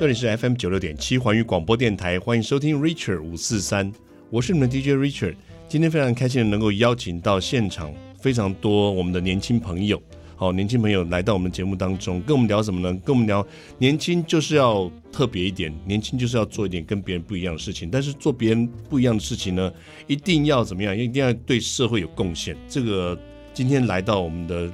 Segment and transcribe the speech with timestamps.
[0.00, 3.92] 这里是 FM 九六点七环宇广播电台，欢迎收听 Richard 五四三，
[4.30, 5.34] 我是你们的 DJ Richard。
[5.68, 10.02] 今天非常开心的能够邀请到现场非常多我们的年轻朋友，
[10.36, 12.98] 好，年轻朋友来到我们节目当中，跟我们聊什么呢？
[13.04, 19.70] 跟我们聊年轻就是要特别一点，年轻就是要做一点跟别人不一样的事情，但是做别人不一样的事情呢，
[20.06, 20.96] 一定要怎么样？
[20.96, 22.56] 一定要对社会有贡献。
[22.66, 23.20] 这个
[23.52, 24.72] 今天来到我们的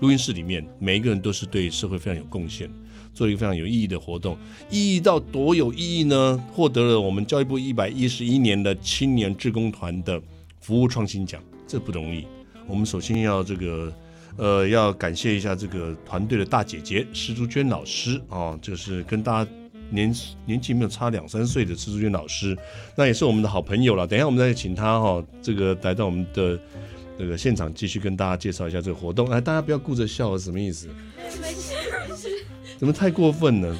[0.00, 2.68] 录音室里面，每一个人都是对社会非常有贡献。
[3.16, 4.36] 做一个非常有意义的活动，
[4.68, 6.44] 意义到多有意义呢？
[6.52, 10.20] 获得了我们教育部一百一十一年的青年志工团的
[10.60, 12.26] 服务创新奖，这不容易。
[12.66, 13.92] 我们首先要这个，
[14.36, 19.50] 呃，要感谢一下这个团队的大姐姐施竹娟老师啊，就是跟大家
[19.88, 20.14] 年
[20.44, 22.54] 年纪没有差两三岁的施竹娟老师，
[22.96, 24.06] 那也是我们的好朋友了。
[24.06, 26.60] 等一下我们再请他哈，这个来到我们的
[27.18, 29.26] 这个现场，继续跟大家介绍一下这个活动。
[29.30, 30.88] 哎，大家不要顾着笑，什么意思？
[31.40, 31.72] 没事，
[32.08, 32.35] 没事
[32.78, 33.76] 怎么太过分了？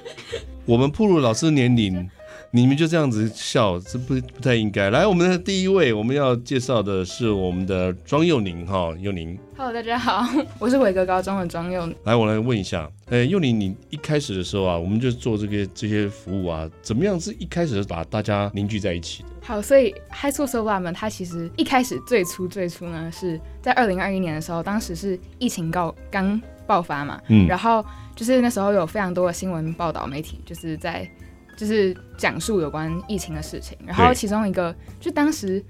[0.66, 2.10] 我们暴露老师的年龄，
[2.50, 4.90] 你们就这样子笑，这不不太应该。
[4.90, 9.38] 来，我们的第一位，我们要介绍的是我们的庄佑宁哈，佑宁。
[9.56, 10.28] Hello，大家好，
[10.58, 11.96] 我是伟哥高中的庄佑宁。
[12.04, 19.28] 来，我来问一下，哎，佑宁，你一开始的时候啊，我们就做这个这些服务啊，怎么样是一开始把大家凝聚在一起的？
[19.40, 27.84] 好，所以 High School So Far 们，它其实一开始最初最初呢，是在二零二一年的时候，当时是疫情告刚爆发嘛，嗯，然后。
[28.16, 31.08] 就是那时候有非常多的新闻报道，媒体就是在
[31.56, 33.76] 就是讲述有关疫情的事情。
[33.86, 35.62] 然后其中一个就当时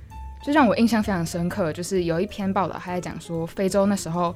[0.45, 4.33] 就让我印象非常深刻，就是有一篇报道，他在讲说非洲那时候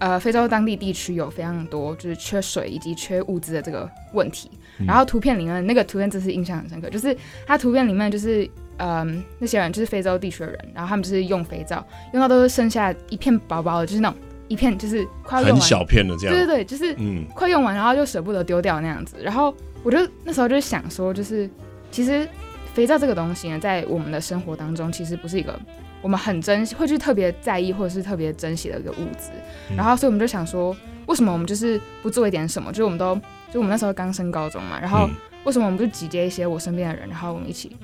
[0.00, 4.50] 呃非洲当地地区有非常多就是缺水以及缺物资的这个问题。
[4.84, 8.44] 然后图片里面那个图片真是印象很深刻，就是他图片里面就是
[8.78, 14.18] 嗯、呃、那些人就是非洲地区的人，然后他们就是用肥皂用到都是剩下一片薄薄的，就是那种。
[14.52, 19.16] 一片就是快要用完，很小片的这样，对对对，就是嗯，快用完，然后就舍不得丢掉那样子。
[19.22, 21.48] 然后我就那时候就想说，就是
[21.90, 22.28] 其实
[22.74, 25.58] 肥皂这个东西呢，在我们的生活当中，其实不是一个
[26.02, 29.30] 我们很珍惜，会去特别在意或者是特别珍惜的一个物质。
[29.74, 30.76] 然后所以我们就想说，
[31.06, 32.70] 为什么我们就是不做一点什么？
[32.70, 33.14] 就是我们都
[33.50, 35.08] 就我们那时候刚升高中嘛，然后
[35.44, 37.74] 为什么我们不集结一些我身边的人，然后我们一起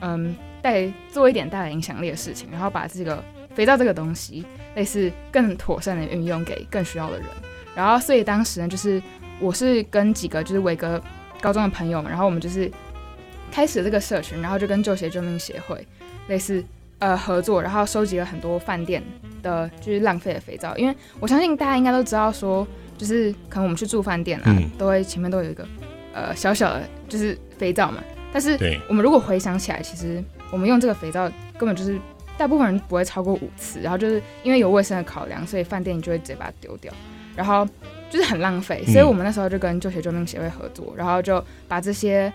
[0.00, 3.22] 嗯带做一点带来影响力的事情，然后把这个。
[3.54, 4.44] 肥皂这个东西，
[4.74, 7.26] 类似更妥善的运用给更需要的人。
[7.74, 9.02] 然后，所以当时呢，就是
[9.40, 11.00] 我是跟几个就是维哥
[11.40, 12.70] 高中的朋友们，然后我们就是
[13.50, 15.86] 开始了这个社群，然后就跟旧鞋救命协会
[16.28, 16.64] 类似
[16.98, 19.02] 呃合作，然后收集了很多饭店
[19.42, 20.76] 的就是浪费的肥皂。
[20.76, 22.66] 因为我相信大家应该都知道说，
[22.96, 25.66] 就是可能我们去住饭店啊，嗯、都会前面都有一个
[26.12, 28.02] 呃小小的就是肥皂嘛。
[28.32, 30.22] 但是我们如果回想起来，其实
[30.52, 31.98] 我们用这个肥皂根本就是。
[32.36, 36.92] 大部分人不会超过五次，然后就是因为有卫生的考量，所以饭店就会直接把它丢掉，
[37.36, 37.66] 然后
[38.10, 38.84] 就是很浪费。
[38.86, 42.32] 所以我们那时候就跟旧鞋救命协会合作，然后就把这些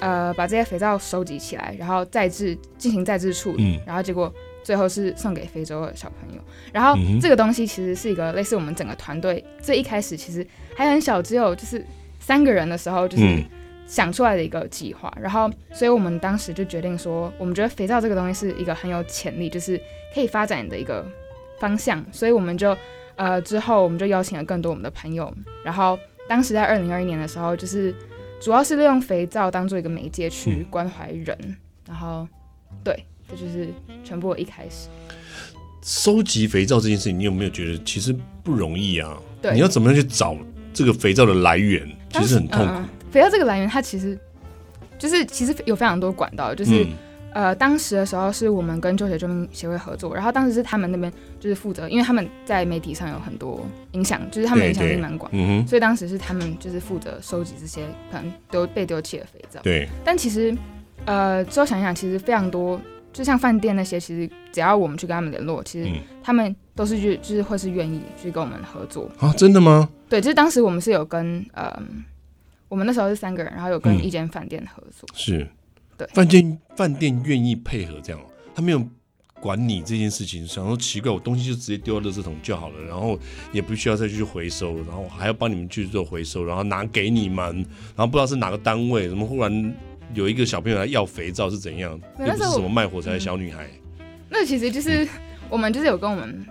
[0.00, 6.42] 呃把这些肥皂收集起来，然后再制进行再制处理，然后结果最后是送给非洲的小朋友。
[6.72, 11.84] 然后这个东西其实是一个类似我们整个团队最一开始其实还很小，只有就是
[12.18, 13.44] 三个人的时候，就是。
[13.92, 19.78] 想出来的一个计划，然后，所以我们当时就决定说，我们觉得肥皂这个东西是一个很有潜力，就是
[20.14, 21.06] 可以发展的一个
[21.60, 22.74] 方向，所以我们就，
[23.16, 25.30] 呃，之后我们就邀请了更多我们的朋友，
[25.62, 27.94] 然后当时在二零二一年的时候，就是
[28.40, 31.56] 主要是利用肥皂当做一个媒介去关怀人，嗯、
[31.88, 32.26] 然后，
[32.82, 33.68] 对，这就是
[34.02, 34.88] 全部一开始。
[35.82, 39.20] 收集肥皂这件事情，你有没有觉得其实不容易啊？
[39.42, 40.34] 对，你要怎么样去找
[40.72, 42.72] 这个肥皂的来源，其实很痛苦。
[42.72, 44.18] 嗯肥皂这个来源，它其实
[44.98, 46.88] 就是其实有非常多管道，就是、嗯、
[47.34, 59.60] 呃，当时的时候是我们跟旧鞋救命协会合作，然后当时是他们那边就是负责，因为他们在媒体上有很多影响，就是他们影响力蛮广，嗯、所以当时是他们就是负责收集这些可能丢被丢弃的肥皂。
[59.62, 60.56] 对，但其实
[61.04, 62.80] 呃，之后想一想，其实非常多，
[63.12, 65.90] 就像饭店那些，其实只要我们去跟他们联络，其实
[66.22, 69.34] 他们都是就就是会是愿意去跟我们合作啊？
[69.36, 69.88] 真的吗？
[70.08, 71.82] 对，就是当时我们是有跟呃。
[72.72, 75.06] 我们那时候是三个人，然后有跟一间饭店合作。
[75.12, 75.46] 嗯、是，
[75.98, 78.20] 对，饭店饭店愿意配合这样，
[78.54, 78.82] 他没有
[79.42, 83.18] 管你这件事情，想说奇怪，我东西就直接丢到垃圾桶就好了，然后
[83.52, 87.56] 也不需要再去回收，然后还要帮你们去做回收，然后拿给你们，
[87.94, 89.74] 然后不知道是哪个单位，怎么忽然
[90.14, 92.00] 有一个小朋友来要肥皂是怎样？
[92.20, 93.68] 又不是什么卖火柴的小女孩。
[94.30, 95.06] 那其实就是
[95.50, 96.46] 我们就是有跟我们，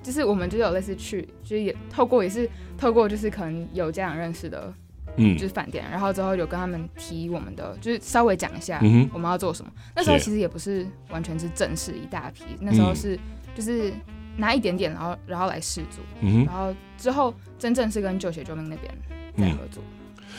[0.00, 2.48] 就是我们就有类似去，就是也透过也是
[2.78, 4.72] 透过就是可能有家长认识的。
[5.16, 8.78] 嗯，就是饭店，然后之后有跟他们提我们的，就是稍微讲一下
[9.12, 9.70] 我们要做什么。
[9.76, 13.18] 嗯、那时候其实也不是完全是正式一大批，那时候是
[13.54, 13.92] 就是
[14.36, 18.92] 拿一点点，然后然后来试做，嗯、然后之后真正是跟旧鞋救命那边
[19.36, 19.82] 在合作。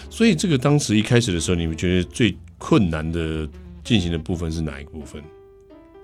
[0.09, 3.47] 所以这个当时一开始的时候，你们觉得最困难的
[3.83, 5.23] 进行的部分是哪一个部分？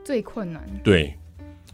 [0.04, 0.64] 最困难？
[0.84, 1.14] 对，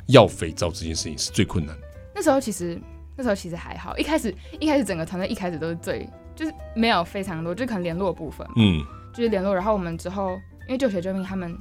[0.08, 1.76] 要肥皂这件事情是最困难。
[2.14, 2.80] 那时候其实
[3.16, 8.82] 那时候其实还好，一开始一开始整个团队一开始都是最就是没有非常多，就可能联络的部分，嗯，
[9.14, 9.54] 就是联络。
[9.54, 11.54] 然后我们之后因为就学救命他们，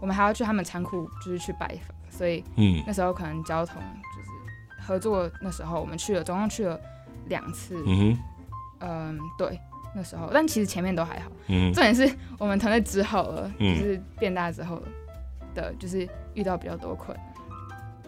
[0.00, 3.76] 我们还要去他们仓库就是去拜访，所以嗯，那时候可能交通
[4.16, 5.30] 就是合作。
[5.40, 6.80] 那时候我们去了，总共去了
[7.28, 8.18] 两次，嗯哼，
[8.80, 9.60] 嗯，对。
[9.96, 11.30] 那时候，但其实前面都还好。
[11.46, 14.82] 嗯，重点是我们团队之后了，嗯、就是变大之后
[15.54, 16.04] 的，就是
[16.34, 17.26] 遇到比较多困难。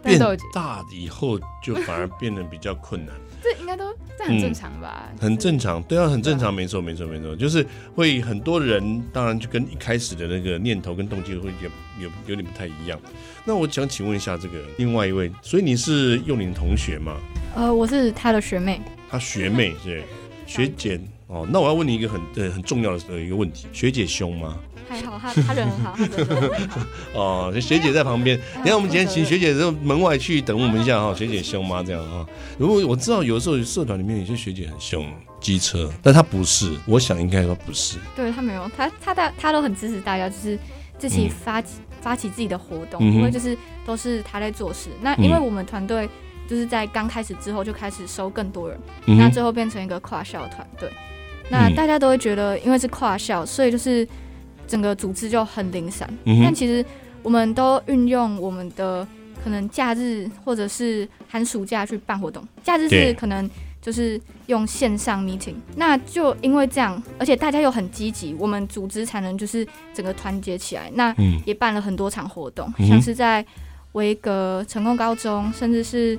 [0.02, 0.18] 变
[0.52, 3.14] 大以后就反而变得比较困难。
[3.42, 5.08] 这应该都这很正常吧？
[5.12, 12.98] 嗯、很正常，对啊，很正常，没错，没错，没错，就是会很多人，当然就跟一开始的那个念头跟动机会有有有点不太一样。
[13.44, 17.16] 那我想请问一下，这个另外一位，所以你是幼龄同学吗？
[17.54, 18.80] 呃，我是他的学妹。
[19.08, 20.02] 他学妹是
[20.46, 21.00] 学姐。
[21.28, 24.60] 哦，那我要问你一个很呃很重要的一个问题，学姐凶吗？
[24.88, 26.80] 还好，他他人很好，他人很好。
[27.14, 31.14] 哦，学姐在旁边，你看我们今天请学姐到门外去等我们一下哈。
[31.14, 31.82] 学姐凶吗？
[31.84, 32.26] 这样啊？
[32.58, 35.06] 如果我知道有的时候社团里面有些学姐很凶，
[35.40, 37.98] 机车，但她不是，我想应该说不是。
[38.14, 40.58] 对她没有，她她大她都很支持大家，就是
[40.98, 44.90] 自己发起、嗯、发起自己的活动，因为就是都是她在做事。
[45.00, 46.08] 那因为我们团队
[46.48, 50.88] 就是在刚开始之后就开始收更多人，嗯、那最后变成一个跨校团队。
[51.48, 54.06] 那大家都会觉得，因为是跨校，所以就是
[54.66, 56.08] 整个组织就很零散。
[56.24, 56.84] 嗯、但其实
[57.22, 59.06] 我们都运用我们的
[59.42, 62.46] 可能假日或者是寒暑假去办活动。
[62.62, 63.48] 假日是可能
[63.80, 65.54] 就是用线上 meeting。
[65.76, 70.90] 那就因为这样，而且大家又很积极，我们组织才能就是整个团结起来。
[70.94, 71.14] 那
[71.44, 73.44] 也办了很多场活动，嗯、像是在
[73.92, 76.18] 维格成功高中，甚至是。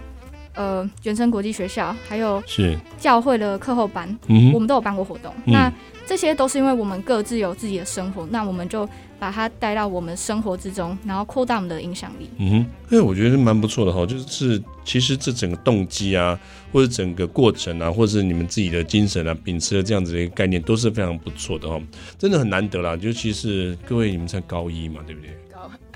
[0.58, 5.32] 呃，原生国际学校，还有是教会的课后班，嗯、我们都有办过活动。
[5.46, 5.72] 嗯、那
[6.08, 8.90] 这些都是因为我们各自有自己的生活，那我们就
[9.20, 12.28] 把它带到我们生活之中，然后扩大我们的影响力。
[12.40, 12.50] 嗯
[12.90, 16.40] 哼，哎，我觉得蛮不错的哈，就是其实这整个动机啊，
[16.72, 21.80] 或者整个过程啊，或者是你们自己的精神啊，秉持的这样子的一个概念，都是非常不错的哈，
[22.18, 22.98] 真的很难得啦。
[23.00, 25.30] 尤其是各位，你们才高一嘛，对不对？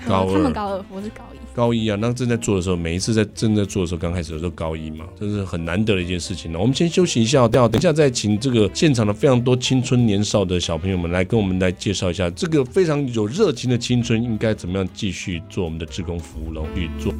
[0.06, 1.36] 高二，他们高二，我是高一。
[1.54, 6.58] 高一啊，那正在做的时候，每一次在正在做的时候，刚开始的时候高一嘛，这是很难得的一件事情呢。
[6.58, 17.12] 我们先休息一下，等一下再请这个现场的非常多青春年少的小朋友们来跟我们来介绍一下，这个非常有热情的青春应该怎么样继续做我们的志工服务了，去做。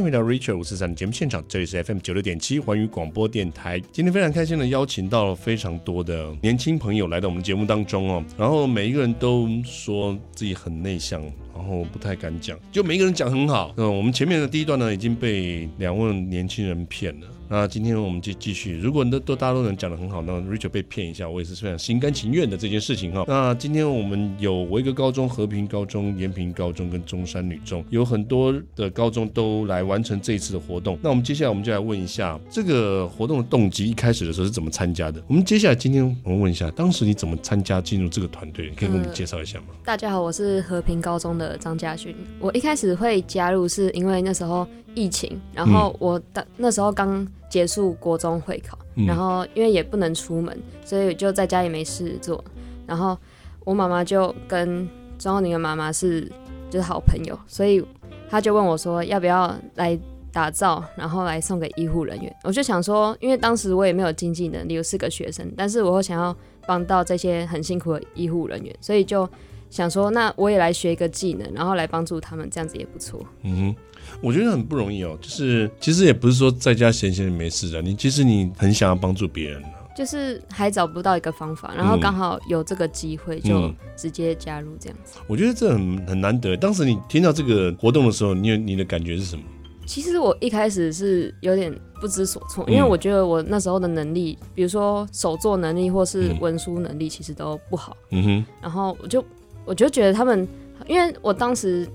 [0.00, 3.78] 迎回到 Richard 五四三的节目现场，这里是 FM 九六点七环宇广播电台。
[3.92, 11.22] 今天非常开心的邀请到了非常多的年轻朋友来到我们节目当中哦，然后每一个人都说自己很内向。
[11.52, 13.74] 然后不太敢讲，就每一个人讲很好。
[13.76, 17.26] 嗯，我们前面的第一段呢，已经被两位年轻人骗了。
[17.52, 23.24] 那今天我们就继续，如果都都大家都能讲得很好，那 Richard 被骗一下，我也是非常心甘情愿的这件事情哈。
[23.26, 30.96] 那今天我们有维格高中、和平高中、延平高中跟中山女中，有很多的高中都来完成这一次的活动。
[31.02, 35.20] 那我们接下来我们就来问一下，这个活动的动机一开始的时候是怎么参加的？
[35.26, 38.70] 我们接下来今天我们问一下，当时你怎么参加进入这个团队？
[38.76, 39.74] 可以给我们介绍一下吗？
[39.84, 41.58] 大家好，我是和平高中的。
[41.58, 52.42] 张家勋，我一开始会加入是因为那时候疫情，然后我当那时候刚结束国中会考，嗯、然后因为也不能出门，所以就在家里没事做。
[52.86, 53.16] 然后
[53.64, 56.30] 我妈妈就跟张浩宁的妈妈是
[56.68, 57.84] 就是好朋友，所以
[58.28, 59.98] 他就问我说要不要来
[60.32, 62.34] 打造，然后来送给医护人员。
[62.44, 69.28] 我就想说，因为当时我也没有经济能力，我是个学生，但是我会想要帮到这些很辛苦的医护人员，所以就。
[69.70, 73.24] 想说，那我也来学一个技能，然后来帮助他们，这样子也不错。
[73.42, 73.76] 嗯哼，
[74.20, 75.16] 我觉得很不容易哦。
[75.20, 79.62] 就是其实也不是说在家闲闲的没事的，你其实你很想要帮助别人，
[79.96, 85.14] 就是还找不到一个方法，然后刚好有这个机会，就直接加入这样子。
[85.18, 86.56] 嗯，我觉得这很很难得。
[86.56, 89.42] 当时你听到这个活动的时候，你有你的感觉是什么？
[89.86, 97.96] 其实我一开始是有点不知所措，因为我觉得我那时候的能力，比如说手作能力或是文书能力，其实都不好。
[98.10, 99.24] 嗯哼，然后我就。
[99.66, 100.48] 我就觉得他们，
[100.88, 101.86] 因为我当时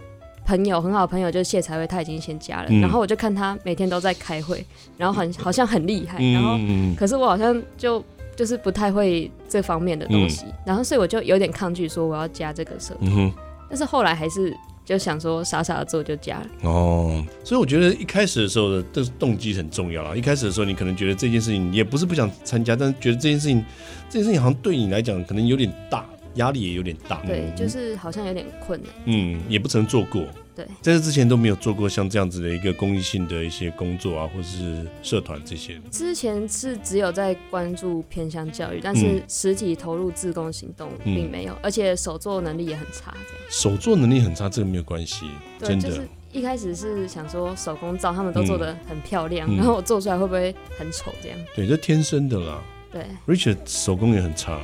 [0.46, 4.64] 朋友很好的朋友就是谢才会，他已经先加了，嗯、然后我就看他每天都在开会，
[4.98, 6.58] 然后很好像很厉害，然后
[6.96, 8.04] 可是我好像就
[8.36, 13.34] 就是不太会这方面的东西，嗯、然后所以我就有点抗拒说我要加这个社团，
[13.70, 16.48] 但是后来还是就想说傻傻的做就加了。
[16.62, 20.16] 哦，所以我觉得一开始的时候的这个动机很重要啊。
[20.16, 23.66] 一开始的时候，你可能觉得这件事情也不是不想参加，但是觉得这件事情，
[24.10, 27.22] 这件事情好像对你来讲可能有点大，压力也有点大。
[27.26, 28.92] 对，就是好像有点困难。
[29.06, 30.26] 嗯，也不曾做过。
[30.56, 35.78] 对，在这之前都没有做过像这样子的一个公益性的一些工作啊，或是社团这些。
[35.92, 43.14] 之前是只有在关注偏向教育，但是实体投入自工行动并没有，嗯、而且手作能力也很差。
[43.50, 45.26] 手作能力很差，这个没有关系，
[45.60, 45.90] 真的。
[45.90, 51.38] 就是一开始是想说手工皂他们都做的很漂亮，嗯、然后我做出来会不会很丑这样？
[51.54, 52.64] 对，这天生的啦。
[52.94, 54.58] 对，Richard 手工也很差，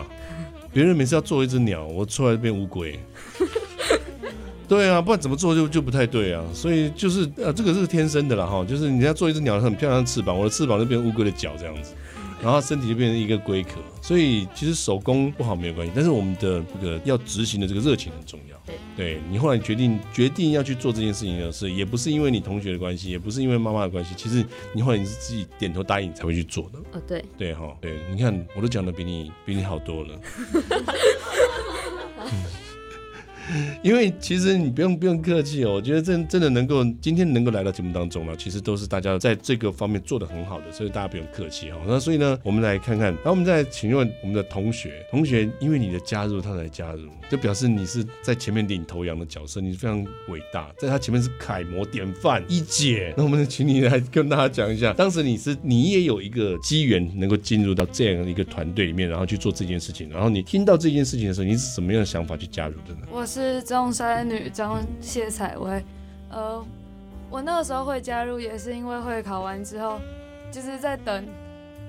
[0.74, 3.00] 别人每次要做一只鸟，我出来变乌龟。
[4.68, 11.92] 对啊，不然怎么做就就不太对啊，所以就是呃，这个是天生的啦哈，就是你要做一只鸟很漂亮的翅膀，我的翅膀就变乌龟的脚这样子，
[12.42, 18.60] 然后身体就变成一个龟壳，所以其实手工不好没有关系，但是我们的这个要执行的这个热情很重要。
[18.66, 24.44] 对，对你后来决定决定要去做这件事情的事，也不是因为你同学的关系，也不是因为妈妈的关系，其实
[24.74, 26.80] 你后来你是自己点头答应才会去做的。
[26.94, 30.20] 哦，对，对哈，对，你看我都讲的比你比你好多了。
[33.84, 41.78] 因为其实你不用不用客气哦，我觉得真真的能够今天能够来到节目当中呢，其实都是大家在这个方面做得很好的，所以大家不用客气哈。
[41.88, 53.14] 那所以呢，我们来看看，然后我们再请问我们的同学，同学因为你的加入，他才加入，就表示你是在前面领头羊的角色，你是非常伟大，在他前面是楷模典范一姐。
[53.18, 63.08] 那我们请你来跟大家讲一下， 当时你是你也有一个机缘能够进入到这样一个团队里面，然后去做这件事情，然后你听到这件事情的时候，你是什么样的想法去加入的呢？
[63.12, 63.41] 我是。
[63.42, 65.84] 是中山女中谢采薇，
[66.30, 66.64] 呃，
[67.30, 70.00] 我那个时候会加入也是因为会考完之后，
[70.52, 71.26] 就是在等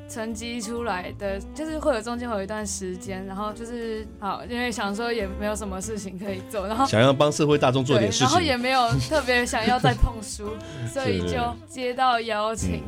[0.08, 10.50] 成绩出来的，就是会有中间会有一段时间，然后就是好，因为想说也没有什么事情可以做，然后想要帮社会大众做点事情，然后也没有特别想要再碰书，
[10.90, 12.82] 所以就接到邀请，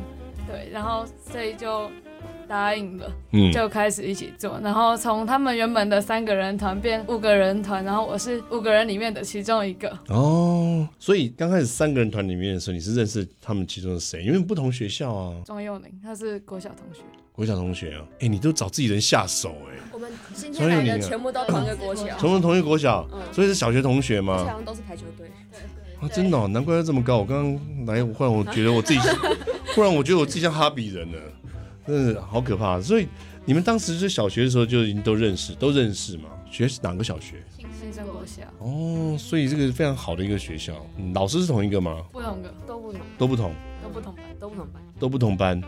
[0.47, 1.89] 对，然后所以就。
[2.47, 9.91] 答应了，嗯，就开始一起做，然后从他们原本的三个人团变五个人团，然后我是五个人里面的其中一个。
[10.09, 14.23] 哦，所以刚开始三个人团里面的时候，你是认识他们其中的谁？
[14.23, 15.35] 因为不同学校啊。
[15.45, 17.01] 庄佑宁，他是国小同学。
[17.31, 19.81] 国小同学啊，哎、欸，你都找自己人下手哎、欸。
[19.91, 24.37] 我们今天来的全部都同一个国小， 全部同一个国小，嗯、所以是小学同学吗？
[24.37, 25.29] 好像都是排球队。
[25.51, 25.59] 对
[25.99, 27.17] 啊，真的、哦，难怪要这么高。
[27.17, 28.99] 我刚刚来，忽然我觉得我自己，
[29.75, 31.19] 忽然我觉得我自己像哈比人了。
[31.87, 33.07] 真的好可怕，所以
[33.45, 36.29] 你们当时是小学的时候就已经都认识，都认识嘛？
[36.49, 37.43] 学是哪个小学？
[37.57, 38.41] 新生国小。
[38.59, 40.73] 哦，所以这个是非常好的一个学校。
[40.97, 42.01] 嗯，老师是同一个吗？
[42.11, 43.01] 不同的，都不同。
[43.17, 43.53] 都不同。
[43.81, 44.81] 都不同班，都不同班。
[44.97, 45.61] 都不同班。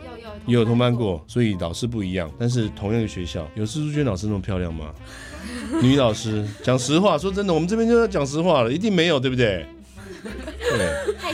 [0.47, 3.47] 也有同班过，所以老师不一样，但是同样的学校。
[3.53, 4.91] 有施淑娟老师那么漂亮吗？
[5.83, 9.65] 女老师，讲实话，说真的，我们这边就要讲实话了，一定没有，对不对？
[10.23, 11.26] 对，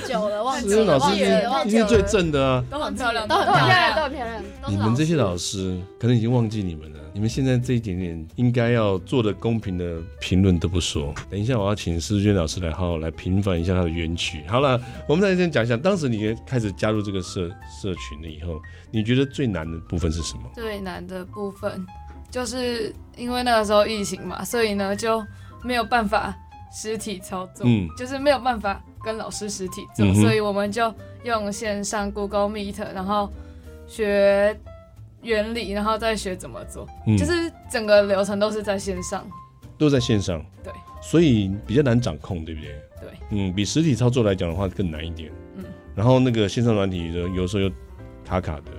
[0.53, 0.85] 忘记了。
[0.85, 1.15] 老师
[1.63, 4.43] 今天最正的啊，都很漂亮，都很漂亮，都很漂亮。
[4.67, 6.99] 你们这些老师可能已经忘记你们了。
[7.13, 11.13] 你们现在这一点点应该要做的公平的评论都不说。
[11.29, 14.43] 等一下我要请施娟老师来好好来平反一下他的冤屈。
[14.47, 17.47] 好了，我们再先讲一下，当时你开始加入这个社
[17.81, 18.59] 社群了以后，
[18.91, 20.43] 你觉得最难的部分是什么？
[20.55, 21.85] 最难的部分
[22.31, 25.23] 就是因为那个时候疫情嘛，所以呢就
[25.63, 26.35] 没有办法。
[26.75, 30.93] 实体操作，嗯，就是没有办法跟老师实体做，嗯、所以我们就
[31.23, 33.29] 用线上 Google Meet，然后
[33.87, 34.57] 学
[35.21, 39.25] 原理，然后再学怎么做，嗯、就是整个流程都是在线上，
[39.77, 42.71] 都在线上，对，所以比较难掌控，对不对？
[43.01, 47.71] 对，嗯，比实体操作来讲的话更难一点，嗯，然后那个线上软体的有时候又
[48.25, 48.71] 卡卡的，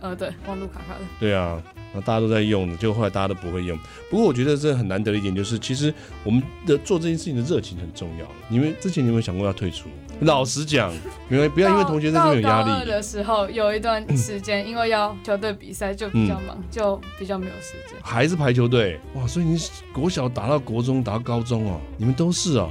[0.00, 1.62] 呃，对，网络卡卡的，对啊。
[1.92, 3.78] 然后大家都在用，结果后来大家都不会用。
[4.10, 5.92] 不过我觉得这很难得的一点就是，其实
[6.24, 8.26] 我们的做这件事情的热情很重要。
[8.48, 9.88] 你们之前有没有想过要退出？
[10.20, 10.92] 老实讲，
[11.30, 12.88] 因为不要因为同学在这边有压力。
[12.88, 17.96] 的时候有一段时间，因为要球队比赛就比较忙，嗯、就比较没有时间。
[18.02, 19.56] 还是排球队哇，所以你
[19.92, 22.68] 国小打到国中，打到高中哦，你们都是哦。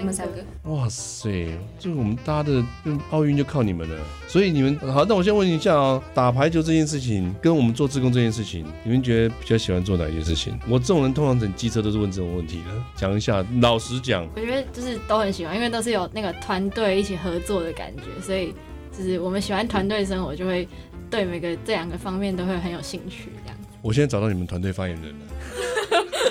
[0.00, 2.64] 我们三个，哇塞，这个我们大家的
[3.10, 3.96] 奥运就靠你们了。
[4.26, 10.58] 所以你们好，那我先问一下啊，打排球这件事情跟我们做志工这件事情，你们觉得比较喜欢做哪一件事情？
[10.68, 12.70] 我这种人通常整机车都是问这种问题的。
[12.96, 18.54] 讲一下，老实讲，我觉得就是都很喜欢，因为都是有那个团队一起合作的感觉，所以
[18.96, 20.66] 就是我们喜欢团队生活，就会
[21.10, 23.30] 对每个这两个方面都会很有兴趣。
[23.44, 25.18] 这样子，我现在找到你们团队发言人了。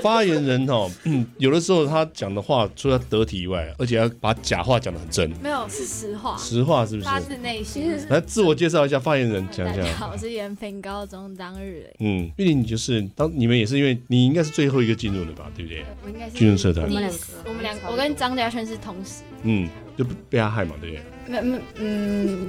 [0.01, 5.29] 发言人哦，嗯，有的时候他讲的话除了得体以外，而且要把假话讲的很真。
[5.41, 6.37] 没有，是实话。
[6.37, 7.05] 实话是不是？
[7.07, 7.97] 发自内心。
[8.09, 9.83] 来自我介绍一下，发言人讲一下。
[9.93, 11.89] 好，我是延平高中当日。
[11.99, 15.85] 嗯，毕竟你就是当你们也是因为你应该是最后一个进入的吧，对不对？
[16.03, 16.35] 我应该是。
[16.35, 16.85] 军人社团。
[16.85, 19.23] 我们两个，我们两个，我跟张家轩是同时。
[19.43, 21.03] 嗯，就被他害嘛，对不对？
[21.27, 22.47] 没没嗯。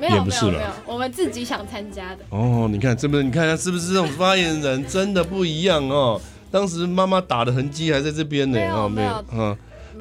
[0.00, 2.18] 没有 没有没有，我们自己想参加的。
[2.30, 6.20] 哦，你看，这不是你看他是不是这种发言人真的不一样哦？
[6.50, 8.60] 当时妈妈打的痕迹还在这边呢。
[8.72, 9.56] 啊，没有，嗯，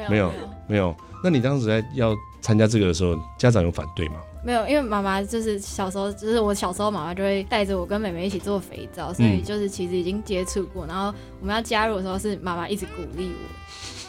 [0.09, 0.31] 没有
[0.67, 0.95] 没有。
[1.23, 4.15] 那你当时在要参加这个的时候，家长有反对吗？
[4.43, 10.85] 没有，因为妈妈就是小时候，就是我小时候，妈妈就会带着我跟妹妹一起做肥皂，所以就是其实已经接触过。
[10.85, 13.57] 然后我们要加入的时候，是妈妈一直鼓励我。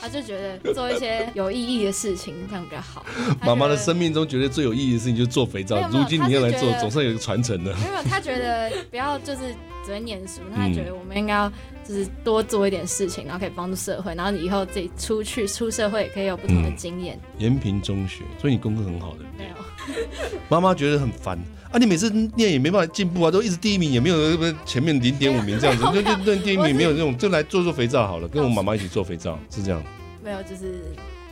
[0.00, 3.04] 他就觉得做一些有意义的事情，这样比较好。
[3.42, 7.74] 妈妈的生命中觉得最有意义的事情就是做肥皂，如今你要来做，总算有一个传承的。
[7.76, 11.52] 没有，他觉得不要就是只会念书，他觉得我们应该要
[11.86, 17.18] 就是多做一点事情，然后可以帮助社会，然后你以后自己出去出社会也可以有不同的经验。
[17.38, 19.24] 延平中学，所以你功课很好的。
[19.36, 19.50] 没有。
[20.48, 21.38] 妈妈觉得很烦
[21.70, 24.16] 啊，你每次念也没办法进步啊，都一直第一名，也没有
[24.64, 29.82] 前面零点五名这样子， 就就就第一名没有这种，就来做做肥皂好了，跟我妈妈一起做肥皂是这样。
[30.24, 30.72] 没有，就是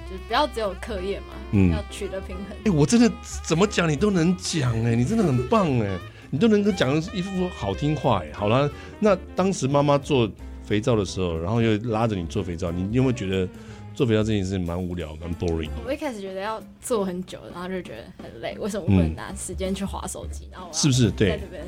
[0.08, 2.46] 就不要只有课业嘛，嗯，要取得平衡。
[2.58, 3.10] 哎、欸，我真的
[3.44, 5.98] 怎么讲你都能讲哎、欸，你真的很棒哎、欸，
[6.30, 8.32] 你都能够讲一副好听话哎、欸。
[8.32, 8.70] 好了，
[9.00, 10.30] 那当时妈妈做
[10.64, 13.48] 肥皂的时候，然后又拉着你做肥皂，你有没有觉得
[13.96, 15.70] 做肥皂这件事蛮无聊、蛮 boring？
[15.86, 20.46] 我一开始觉得要做很久，然后就觉得很累，为什么我不能拿时间去划手机？
[20.52, 21.30] 然后是不是对？
[21.30, 21.64] 在这边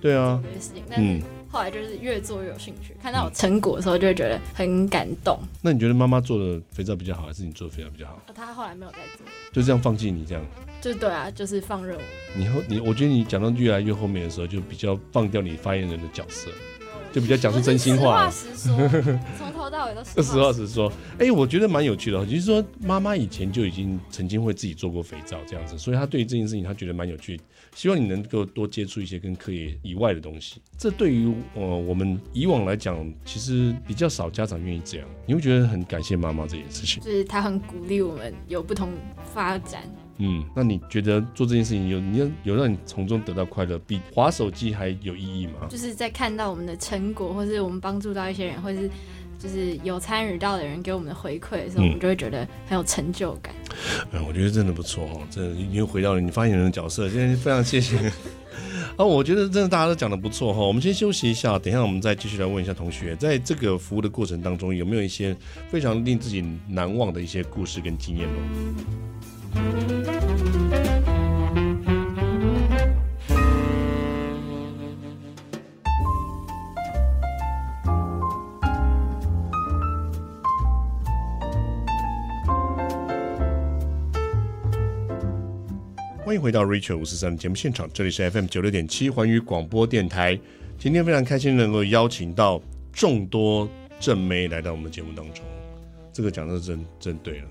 [0.00, 0.40] 对啊，
[0.96, 1.20] 嗯。
[1.50, 5.38] 后来就是越做越有兴趣，看到有成果的时候就会觉得很感动。
[5.60, 8.22] 那你觉得妈妈做的肥皂比较好，还是你做的肥皂比较好？
[8.34, 10.42] 她后来没有再做，就这样放弃你这样？
[10.80, 12.02] 就对啊，就是放任我。
[12.34, 16.50] 你后你，我觉得你讲到越来越后面的时候，就比较放掉你发言人的角色。
[17.12, 20.52] 就比较讲出真心话，实话实说，从头到尾都实话实说。
[20.52, 27.38] 实说，哎、欸，我觉得蛮有趣的，就是说妈妈以前就已经曾经会自己做过肥皂这样子，所以她对于这件事情，她觉得蛮有趣。
[27.74, 30.60] 希望你能够多接触一些跟科研以外的东西。
[30.76, 35.08] 这对于呃我们以往来讲，其实比较少家长愿意这样。
[35.26, 38.90] 你会觉得很感谢妈妈这件事情，就是她很鼓励我们有不同
[39.32, 39.82] 发展。
[40.24, 45.66] 嗯，那你觉得做这件事情有你有有让你从中得到快乐，比划手机还有意义吗？
[45.68, 48.88] 就是在看到我们的成果，或是我们帮助到一些人，或是
[49.36, 53.52] 就是有参与到的人给我们的回馈的时候，嗯、我们就会觉得很有成就感。
[54.12, 57.96] 嗯，我觉得真的不错哦，真的又回到了你发言人的角色，今天非常谢谢。
[58.96, 65.36] 啊， 我觉得真的大家都讲的不错哈，我们先休息一下，等一下我们再继续来问一下同学，在这个服务的过程当中，有没有一些
[65.68, 68.38] 非常令自己难忘的一些故事跟经验呢？
[86.24, 90.38] 欢迎回到 Richard 五四三的节目现场，这里是 FM 九六点七环宇广播电台。
[90.78, 92.58] 今天非常开心能够邀请到
[92.90, 93.68] 众多
[94.00, 95.44] 正妹来到我们的节目当中，
[96.10, 97.48] 这个讲的真真对了，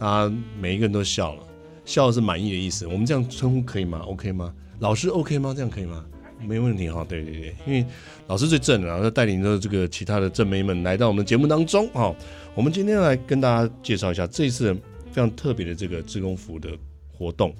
[0.00, 1.42] 大家每一个人都笑了，
[1.84, 2.86] 笑的是满意的意思。
[2.86, 4.50] 我们这样称呼可以吗？OK 吗？
[4.78, 5.52] 老师 OK 吗？
[5.54, 6.02] 这样可以吗？
[6.42, 7.04] 没问题哈。
[7.06, 7.84] 对对对，因为
[8.26, 12.14] 老师最正，然后带领着这个其他的正妹们来到我们节目当中哈。
[12.54, 14.72] 我们今天来跟大家介绍一下这一次
[15.12, 16.70] 非常特别的这个志工服务的
[17.12, 17.54] 活动。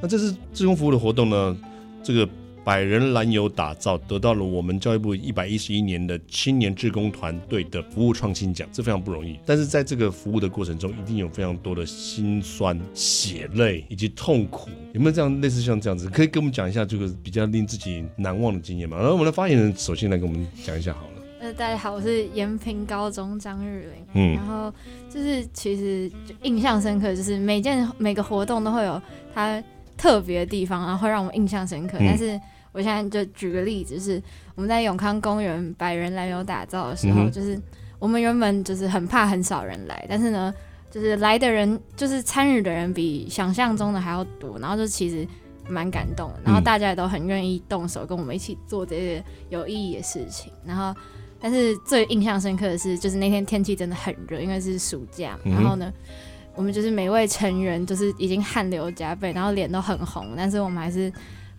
[0.00, 1.58] 那这次志工服务的活动呢，
[2.00, 2.28] 这个
[2.64, 9.36] 百人篮游打造得到了我们教育部一百一十一年的青年志工团队的服务创新奖，这非常不容易。
[9.44, 14.70] 但是在这个服务的过程中，一定有非常多的辛酸、血泪以及痛苦。
[14.92, 16.08] 有没有这样类似像这样子？
[16.08, 18.96] 可以跟我们讲一下这个比较令自己难忘的经验吗？
[18.96, 21.22] 然后我们的发言人首先来跟我们讲一下好了。
[21.40, 24.06] 呃，大家好，我是延平高中张日玲。
[24.14, 24.72] 嗯，然后
[25.10, 29.02] 就是其实就印象深刻，就是每件每个活动都会有
[29.34, 29.60] 它。
[29.94, 31.96] 特别的地方，然后会让我印象深刻。
[32.00, 32.40] 嗯、但是
[32.72, 34.22] 我现在就举个例子，就是
[34.54, 37.60] 我们在永康公园百人篮游打造的时候，嗯、就是
[37.98, 40.52] 我们原本就是很怕很少人来，但是呢，
[40.90, 45.26] 就是来的人就是参与的人比想象中的还要多，然后就其实
[45.68, 46.40] 蛮感动的。
[46.44, 50.52] 然后大家也都很愿意动手跟我们一起做这些有意义的事情。
[50.64, 50.94] 然后，
[51.38, 55.38] 但是最印象深刻的是，就是那天天气真的很热，因为是暑假。
[55.44, 55.86] 然后呢。
[55.86, 56.12] 嗯
[56.54, 61.10] 我们就是每位成员，就是已经汗流浃背，然后脸都很红，但是我们还是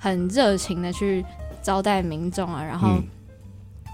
[0.04, 1.24] 很热情的去
[1.62, 3.00] 招待民众啊，然后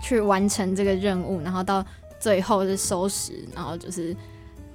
[0.02, 1.86] 去完成这个任务，然后到
[2.20, 4.16] 最后是收拾，然后就是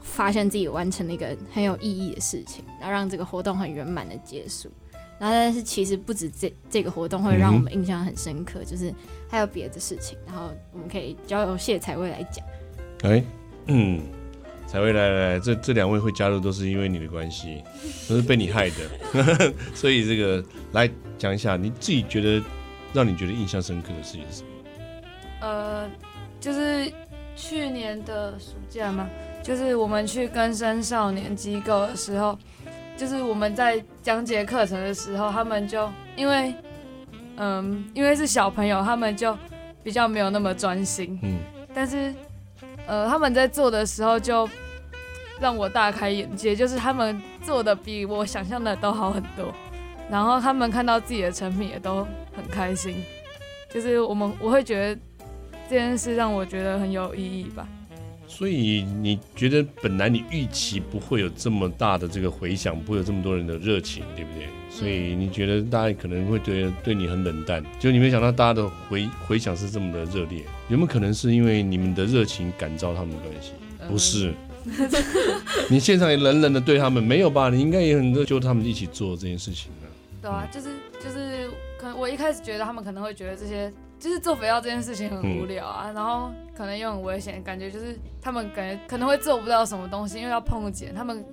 [0.01, 4.71] 发现自己完成了一个很有意义的事情，然后让这个活动很圆满的结束。
[5.19, 8.95] 然后但是其实不止这这个活动会让我们印象很深刻，就是
[9.29, 12.47] 还有别的事情，然后我们可以交由谢采薇来讲。
[13.03, 13.25] 哎，
[13.67, 14.01] 嗯，
[14.67, 17.63] 采薇来来来，这这两位会加入都是因为你的关系，
[18.09, 22.43] 都是被你害的， 所以这个来讲一下你自己觉得
[22.93, 24.49] 让你觉得印象深刻的事情是什么？
[25.41, 25.89] 呃，
[26.41, 26.91] 就是
[27.37, 29.09] 去年的暑假嘛，
[29.43, 32.37] 就是我们去更生少年机构的时候，
[32.97, 36.55] 就是我们在讲解课程的时候，他们就因为，
[37.37, 39.37] 嗯，因为是小朋友，他们就
[39.83, 41.39] 比较没有那么专心，嗯，
[41.75, 42.13] 但是，
[42.87, 44.49] 呃，他们在做的时候就
[45.41, 49.55] 让我大开眼界，就是他们做的比我想象的都好很多，
[50.11, 52.97] 然后他们看到自己的成品也都很开心，
[53.73, 55.01] 就是我们我会觉得。
[55.67, 57.67] 这件事让我觉得很有意义吧。
[58.29, 64.47] 所以你觉得本来你预期不会有这么大的这个回响，不会有这么多人的热情，对不对？
[64.75, 70.43] 所以你觉得大家可能会对对你很冷淡，就你没想到大家的回回响是这么的热烈。
[70.69, 73.53] 有没有可能是因为你们的热情感召他们的关系？
[73.89, 74.35] 不是，
[75.71, 77.51] 你现场也冷冷的对他们，没有吧？
[77.51, 79.89] 你应该也很热，就他们一起做这件事情呢。
[80.21, 80.71] 对啊，就是
[81.03, 83.73] 就是，可能我一开始觉得他们可能会觉得这些。
[83.97, 90.95] 就是做肥皂这件事情很无聊啊，嗯、然后可能又很危险，感觉就是他们感觉可能会做不到什么东西，因为要碰碱。
[90.95, 91.25] 他们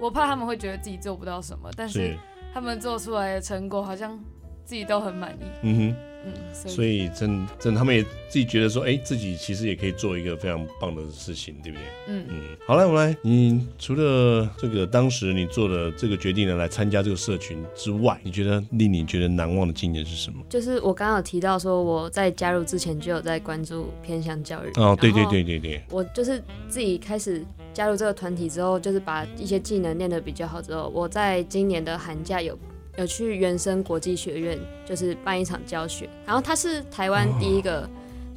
[0.00, 2.16] 我怕他们会觉得自己做不到什么，但是
[2.54, 4.16] 他们做出来的成果好像
[4.64, 5.44] 自己都很满意。
[5.62, 6.13] 嗯哼。
[6.24, 11.84] 嗯，所以，真真他们也自己觉得说，哎、欸，自己其实也可以做一个非常棒的事情，对不对？
[12.08, 12.40] 嗯嗯。
[12.66, 20.42] 好了，我们来，你除了这个当时你做的这个决定呢，来参加这个社群之外，你觉得令你觉得难忘的经验是什么？
[20.48, 24.70] 就是我刚刚有提到说，我在加入之前就有在关注偏向教育。
[24.76, 25.82] 哦，对对对对对。
[25.90, 32.58] 我就是自己开始加入这个团体之后，就是把一些技能练得比较好之后，我在今年的寒假有。
[32.96, 37.88] 有去原生国际学院，就是办一场教学，然后它是台湾第一个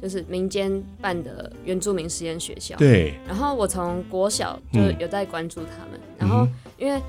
[0.02, 2.76] 就是民间办的原住民实验学校。
[2.76, 3.14] 对。
[3.26, 7.00] 然后我从国小就有在关注他们，嗯、然后因为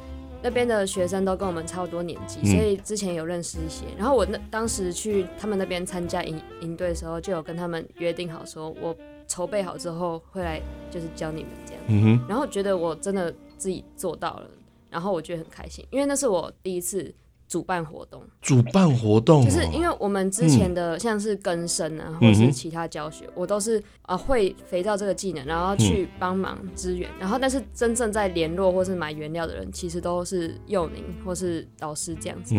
[0.44, 3.86] 那边的学生都跟我们差不多年纪，嗯、所以之前有认识一些。
[3.98, 8.96] 然后我那当时去他们那边参加营营队的时候，就有跟他们约定好，说我
[9.28, 11.82] 筹备好之后会来就是教你们这样。
[11.88, 12.26] 嗯哼。
[12.30, 14.48] 然后觉得我真的自己做到了，
[14.90, 17.12] 然后我觉得很开心，因为那是我第一次。
[17.50, 32.54] 主办活动，主办活动，就是因为我们之前的像是更生啊，或是其他教学，我都是啊会肥皂这个技能，然后去帮忙支援，然后但是真正在联络或是买原料的人，其实都是幼宁或是老师这样子。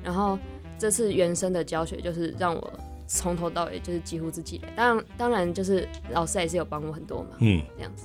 [0.00, 0.38] 然后
[0.78, 2.72] 这次原生的教学就是让我
[3.08, 8.04] 从头到尾就是几乎自己来，当然当然就是老师也是有帮我很多嘛，嗯，这样子。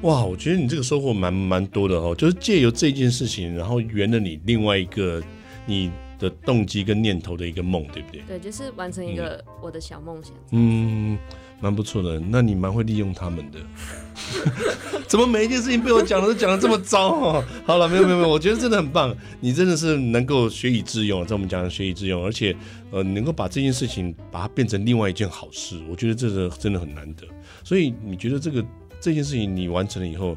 [0.00, 5.22] 哇，我觉得你这个收获蛮蛮多的哦，就是借由这件事情，然后圆了你另外一个。
[5.66, 8.22] 你的动机跟念头的一个梦，对不对？
[8.26, 10.32] 对，就是完成一个我的小梦想。
[10.50, 11.18] 嗯，
[11.60, 12.18] 蛮不错的。
[12.18, 13.58] 那你蛮会利用他们的。
[15.08, 17.44] 怎么每一件事情被我讲的都讲的这么糟哦？
[17.66, 19.14] 好了，没有没有没有，我觉得真的很棒。
[19.40, 22.56] 你真的是能够学以致用，在我们讲的学以致用，而且
[22.90, 27.26] 呃，能够把这件事情把它变成另外一件好事，我觉得这个真的很难得。
[27.62, 28.64] 所以你觉得这个
[29.00, 30.34] 这件事情你完成了以后，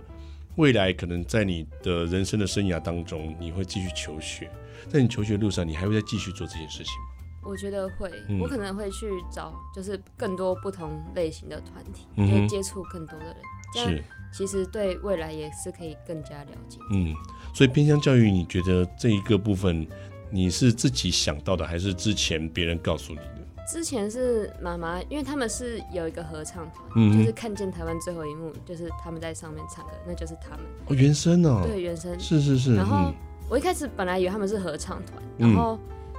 [0.57, 4.49] 未来可能在你的人生的生涯当中，你会继续求学。
[4.87, 7.09] 在你求学路上，你还会再继续做这件事情吗？
[7.43, 13.35] 我觉得会，嗯、我可能会去找，就是更多不同类型的团体，嗯、哼接触更多的人。
[13.73, 16.79] 这样，其实对未来也是可以更加了解。
[16.91, 17.13] 嗯，
[17.53, 19.85] 所以偏向教育，你觉得这一个部分
[20.31, 23.44] 你是自己想到的，还是之前别人告诉你的？
[23.67, 30.59] 之前是妈妈，因为他们是有一个合唱团，嗯、就是看见台湾最后一幕，就是他们在上面唱歌，那就是他们。
[30.87, 31.63] 哦，原声哦。
[31.67, 32.17] 对，原声。
[32.19, 32.75] 是是是。
[32.75, 32.97] 然后。
[33.09, 33.13] 嗯
[33.47, 35.77] 我一开始本来以为他们是合唱团，然后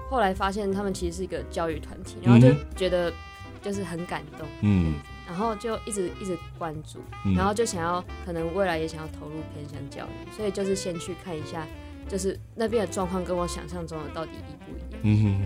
[0.08, 3.12] 后来发现他们其实是一个教育团体，然后就觉得
[3.60, 4.94] 就是很感动，嗯，
[5.26, 7.00] 然后就一直一直关注，
[7.34, 11.66] 然后就想要可能未来也想要投入偏向教育，所以就是先去看一下，
[12.08, 15.00] 就是那边的状况跟我想象中的到底一不一样。
[15.02, 15.42] 嗯哼，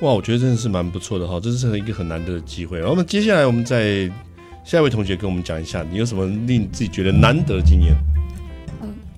[0.00, 2.78] 哇，我觉得真的是蛮不错的哈，这是一个很难得的机会。
[2.78, 4.08] 然后我们接下来我们再
[4.64, 7.96] 下一位同学跟我们讲一下，你有什么令你自己觉得难得的经验？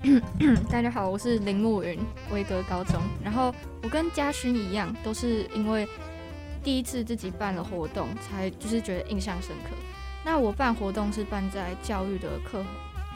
[0.71, 1.99] 大家好，我是林沐云，
[2.33, 2.95] 威格高中。
[3.23, 5.87] 然后我跟嘉勋一样，都是因为
[6.65, 9.77] 第一次自己办了活动，才就是觉得印象深刻。
[10.25, 12.65] 那我办活动是办在教育的课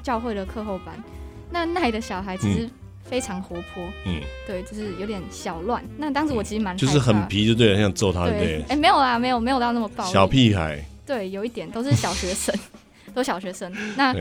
[0.02, 1.02] 教会的课后班。
[1.50, 2.68] 那奈的小孩其实
[3.04, 5.82] 非常活泼，嗯，对，就是有点小乱。
[5.96, 8.60] 那当时我其实蛮就是很皮，就对了，很想揍他，对。
[8.62, 10.12] 哎、欸，没有啦，没有，没有到那么暴力。
[10.12, 10.84] 小屁孩。
[11.06, 12.54] 对，有一点都是小学生，
[13.14, 13.72] 都小学生。
[13.96, 14.14] 那。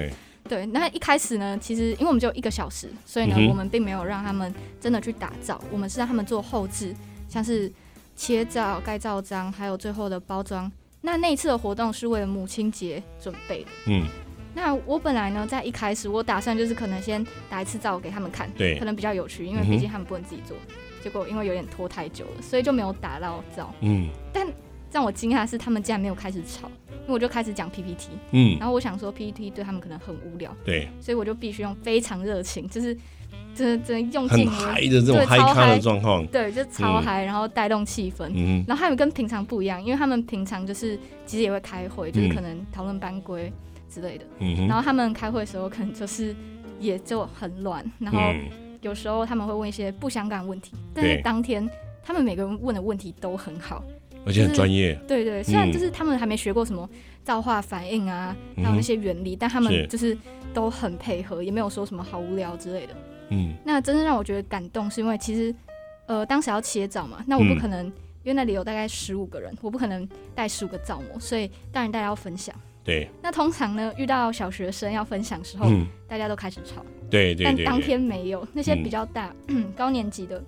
[0.49, 6.93] 对，那一开始呢，其实因为我们就一个小时，所以呢，嗯、我们并没有让他们真的去打造，我们是让他们做后置，
[7.29, 7.71] 像是
[8.17, 10.69] 切照、盖照章，还有最后的包装。
[10.99, 13.69] 那那一次的活动是为了母亲节准备的。
[13.87, 14.05] 嗯，
[14.55, 20.55] 那我本来呢，在一开始我打算就是可能先打一次照给他们看，对，可能比较有趣，因为毕竟他们不能自己做。
[20.69, 23.73] 嗯、结果因为有点拖太久了，所以就没有打到照。
[23.81, 24.47] 嗯，但
[24.91, 28.09] 让我惊讶的是，他们竟然没有开始吵，因为我就开始讲 PPT。
[28.31, 32.95] 嗯，然后我想说 PPT 对他们可能很无聊，对，所以我就必须用非常热情，就是
[33.55, 38.29] 真的真的用尽嗨的这种嗨咖的状况，对，就超嗨，然后带动气氛。
[38.35, 43.51] 嗯，然后他们跟平常不一样，因为他们平常就是其实也会开会，就是可能讨论班规。
[43.93, 44.25] 之类的，
[44.67, 46.35] 然后他们开会的时候可能就是
[46.79, 48.19] 也就很乱，然后
[48.81, 51.69] 有时候他们会问一些不相干的问题，但是当天
[52.03, 53.83] 他们每个人问的问题都很好，
[54.25, 54.93] 而且很专业。
[55.07, 56.89] 对对，虽然就是他们还没学过什么
[57.23, 60.17] 造化反应啊，还有那些原理，但他们就是
[60.53, 62.93] 都很配合，也没有说什么好无聊之类的。
[63.29, 65.53] 嗯，那真正让我觉得感动是因为其实
[66.07, 72.53] 呃当时要切皂嘛，那我不可能因为那里有大概十五个人，我不可能带十五个皂模，所以当然大家要分享。
[72.83, 76.83] 对，那通常呢，遇到小学生要分享的时候，嗯、大家都开始吵。
[77.09, 80.43] 对对，对，但当天没有，那些比较大、嗯、 高年级的，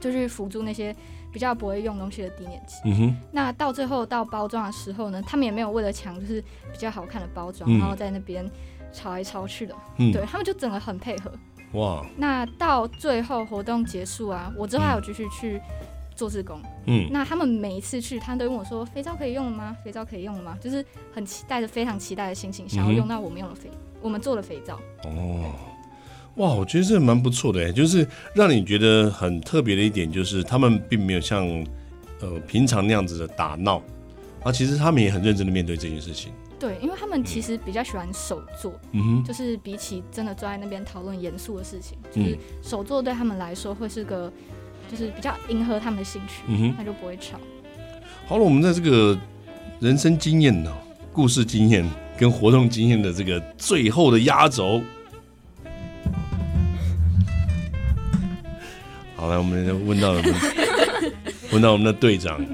[0.00, 0.94] 就是辅助那些
[1.32, 2.76] 比较不会用东西的低年级。
[2.84, 3.16] 嗯哼。
[3.30, 8.44] 那到最后到包装的时候呢，他们也没有为了抢就是比较好看的包装，嗯、然后在那边
[8.92, 9.74] 吵来吵去的。
[9.98, 10.10] 嗯。
[10.12, 11.32] 对他们就整个很配合。
[11.74, 12.04] 哇。
[12.16, 15.60] 那到最后活动结束啊，我之后还有继续去。
[16.10, 19.74] 嗯做志工，嗯，那他们每一次去，他都问我说：“肥皂可以用了吗？
[19.82, 24.78] 肥皂可以用了吗？”就是很期待着非常期待的心情，想要用到我们用的肥，嗯、我们做的肥皂。
[25.04, 25.50] 哦，
[26.34, 31.46] 哇，我觉得这蛮不错的，就是让你觉得很特别的一点，就是他们并没有像
[32.20, 33.80] 呃平常那样子的打闹，
[34.42, 36.30] 啊，其实他们也很认真的面对这件事情。
[36.58, 44.30] 对，因为他们其实比较喜欢手作，嗯哼，就是比起真的坐在那边讨论严肃的事情，就是手作对他们来说会是个。
[44.90, 47.38] 就是比较迎合他们的兴趣，嗯哼，那就不会吵。
[48.26, 49.16] 好了，我们在这个
[49.78, 50.72] 人生经验呢、
[51.12, 54.82] 故事经验跟活动经验的这个最后的压轴，
[59.14, 60.22] 好了，我们问到了，
[61.52, 62.44] 问到我们的队长，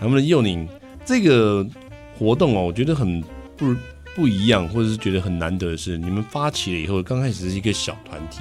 [0.00, 0.66] 他们的幼宁
[1.04, 1.66] 这个
[2.18, 3.22] 活动哦，我觉得很
[3.56, 3.76] 不
[4.14, 8.40] 不一样，或者是觉得很难得的是，你们发起了以后，刚开始是一个小团体，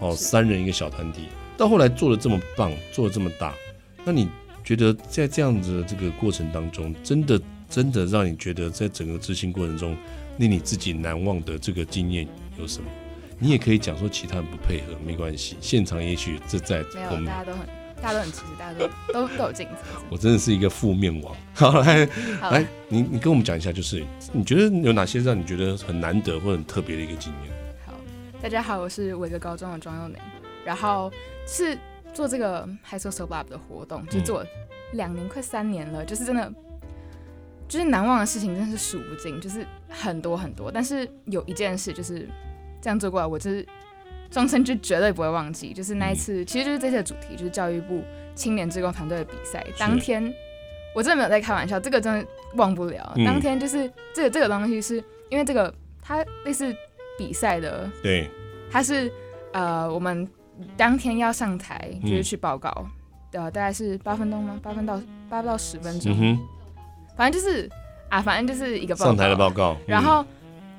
[0.00, 1.28] 哦，三人一个小团体。
[1.60, 3.54] 到后来做的这么棒，做的这么大，
[4.02, 4.26] 那你
[4.64, 9.94] 觉得在这样子的这个过程当中，真的真的让你觉得在整个执行过程中，
[10.38, 12.26] 令你自己难忘的这个经验
[12.58, 12.88] 有什么？
[13.38, 17.66] 你也可以讲说其他人不配合没关系，现场也许这在我们没有，大家都很
[18.00, 19.84] 大家都很支持，大家都都都有镜子。
[20.08, 21.36] 我真的是一个负面王。
[21.52, 22.06] 好，来
[22.40, 27.52] 好来，你你跟我们讲一下，就是你觉得有哪些让你觉得很难得或很特别的一个经验？
[27.84, 27.92] 好，
[28.40, 30.16] 大家好，我是伟格高中的庄佑宁。
[30.62, 31.10] 然后
[31.52, 31.76] 是
[32.14, 34.46] 做这个 High So So Lab 的活动，就做
[34.92, 36.52] 两年快三年了，就是真的，
[37.66, 40.70] 就是难忘的事情真的是数不尽，就是很多很多。
[40.70, 42.28] 但是有一件事就是
[42.80, 43.66] 这样做过来，我就是
[44.30, 48.00] 终身就绝对不会忘记，就是那一次，其实就是这次的主题就是教育部
[48.36, 49.66] 青年志工团队的比赛。
[49.76, 50.32] 当天
[50.94, 53.12] 我真的没有在开玩笑，这个真的忘不了。
[53.26, 56.72] 当天就是这个这个东西是因为这个它类似
[57.18, 58.30] 比赛的，对，
[58.70, 59.10] 它是
[59.52, 60.28] 呃我们。
[60.76, 62.68] 当天要上台就是去报告，
[63.32, 64.58] 呃、嗯，大概是八分钟吗？
[64.62, 66.38] 八分到八到十分钟，
[67.16, 67.68] 反正就是
[68.08, 69.04] 啊，反正就是一个报告。
[69.06, 69.72] 上台的报告。
[69.72, 70.24] 嗯、然后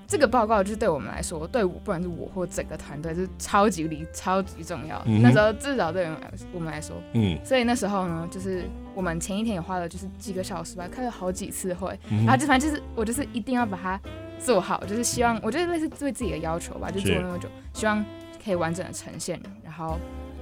[0.08, 5.02] 这个报告就是对我们来说，对我不管是我或整个团队，是超级无敌超级重要。
[5.06, 6.10] 嗯、那时候至少对
[6.52, 13.98] 我们来说，嗯，所以那时候呢，就是我们前一天也花了就是几个小时吧，开了好几次会，嗯、然后就反正就是我就是一定要把它
[14.38, 18.04] 做好，就是希望我觉得类似对自己的要求吧，就做那么久，希望。
[18.44, 20.00] 可以完整的呈现，然后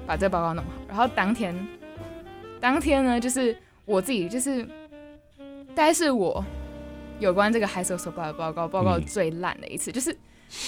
[0.08, 0.72] 把这个报告弄好。
[0.88, 1.54] 然后当天，
[2.60, 4.64] 当天呢，就是我自己，就是
[5.76, 6.44] 大概是我
[7.20, 10.18] 有关这个 High So So Lab 的报告报告最烂的一次，嗯、就是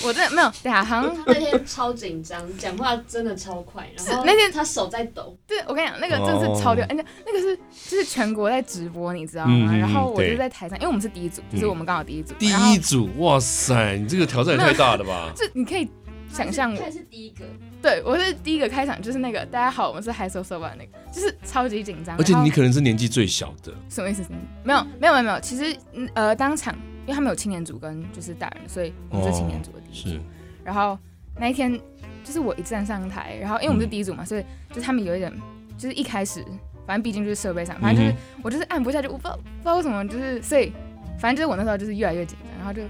[0.04, 5.36] 我真的没有，对啊，好像那天超紧张，讲话真的超快，然后那天他手在抖。
[5.48, 9.70] 对，我跟你讲，那个真的是超屌，而且、哦、那个是就是全国在直播，你知道吗？
[9.72, 12.36] 嗯、然后我就在台上，因为我们是第一组，就是我们刚好第一组。
[12.38, 15.32] 第一组，哇塞，你这个挑战也太大了吧？
[15.36, 15.90] 这你可以。
[16.32, 17.44] 想象我是第一个，
[17.82, 22.18] 对，我是第一个开场，就是那个大家好，我们是 High So So Lab 那个，就是超级紧张。
[22.18, 24.24] 而且你可能是年纪最小的，什么意思？
[24.64, 25.40] 没有，没有，没有，没有。
[25.42, 25.76] 其实，
[26.14, 30.10] 呃，当场因为他们有青年组跟就是大人，所以我们是青年组的第一组。
[30.10, 30.22] 是。
[30.64, 30.98] 然后
[31.38, 31.80] 那一天，
[32.24, 35.32] 就是我一站上台，然后因为我们是第一组嘛，所以就是他们有一点，
[35.78, 36.42] 就是一开始，
[36.88, 40.72] 反正毕竟就是设备上，反正就是我就是按不下去，我不知道不知道为什么，就是所以
[41.20, 42.82] 反正就是我那时候就是越来越紧张，然后就。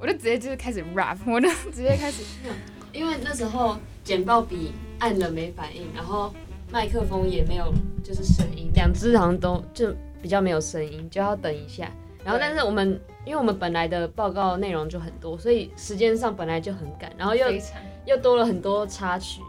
[0.00, 2.22] 我就直接就是开始 rap，我就直接开始，
[2.92, 6.32] 因为那时候简报笔按了没反应，然后
[6.70, 7.72] 麦克风也没有
[8.04, 11.90] 就是声音，两只好像都就比较没有声音，就要等一下。
[12.24, 17.46] 然后但是我们因为我们本来的报告内容就很多，所以时间上本来就很赶，然后又
[18.06, 19.40] 又多了很多插曲，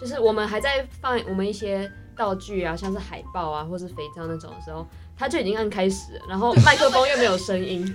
[0.00, 4.86] 就是我们还在放我们一些道具啊，像是海报啊，或是肥皂那种的时候，
[5.16, 7.94] 他就已经按开始了，然后 麦克风又没有声音。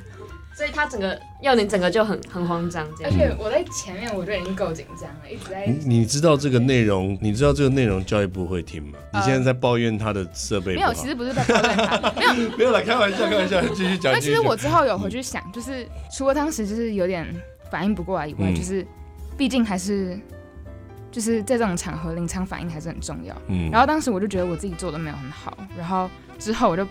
[0.60, 3.14] 所以他整个要你整个就很很慌张，这样。
[3.14, 5.66] 而且我在前面我就已经够紧张了，一直在。
[5.86, 7.18] 你知道这个内容？
[7.22, 9.00] 你知道这个内容教育部会听吗？
[9.14, 10.76] 你现在在抱怨他的设备？
[10.76, 14.12] 没有，其实不是在抱怨他，没有 没有来开玩笑，开玩笑，继续讲。
[14.12, 17.26] 那其实我之后有回去想，就是除了当时就是有点
[17.72, 18.86] 反应不过来以外，就是
[19.38, 20.20] 毕竟还是
[21.10, 23.34] 就是在这种场合临场反应还是很重要。
[23.48, 23.70] 嗯。
[23.72, 26.86] 然后当时我就觉得我自己做的没有很好，然后之后我就。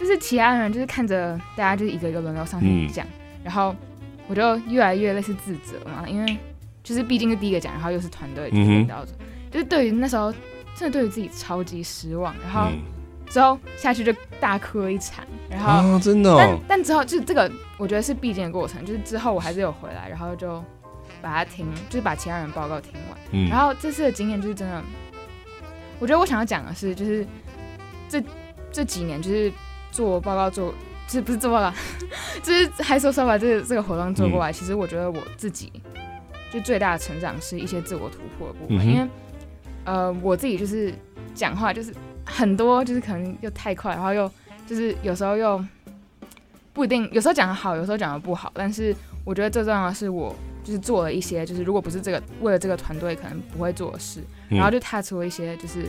[0.00, 3.76] 就是其他人就是看着大家就是一个一个轮流上去讲，嗯、然后
[4.26, 6.38] 我就越来越类似自责嘛，因为
[6.82, 10.32] 就是毕竟是第一个讲，然后又是团队领导者，嗯、就是对于那时候
[10.74, 12.70] 真的对于自己超级失望，然后
[13.28, 14.10] 之后下去就
[14.40, 20.64] 大哭了一场，然后、啊、真的、哦，但但之后就是这个我觉得是必经的过程，就是之后我还是有回来，然后就
[21.20, 24.82] 把它听，就是把其他人报告听完，嗯、然后这次的经验就是真的，
[25.98, 27.26] 我觉得我想要讲的是就是
[28.08, 28.24] 这
[28.72, 29.52] 这几年就是。
[29.90, 30.72] 做报告做，
[31.06, 31.72] 就是不是做报告，
[32.42, 34.50] 就是还说说把这个这个活动做过来。
[34.50, 35.72] 嗯、其实我觉得我自己
[36.52, 39.08] 就最大的成长是一些自我突破的部分，嗯、因为
[39.84, 40.94] 呃我自己就是
[41.34, 41.92] 讲话就是
[42.24, 44.30] 很多就是可能又太快，然后又
[44.66, 45.62] 就是有时候又
[46.72, 48.52] 不一定，有时候讲的好，有时候讲的不好。
[48.54, 55.86] 但是我觉得最重要的是我就是做了一些就是如果不是这个为了这个团队可能不会做的事，嗯、然后就踏出了一些就是。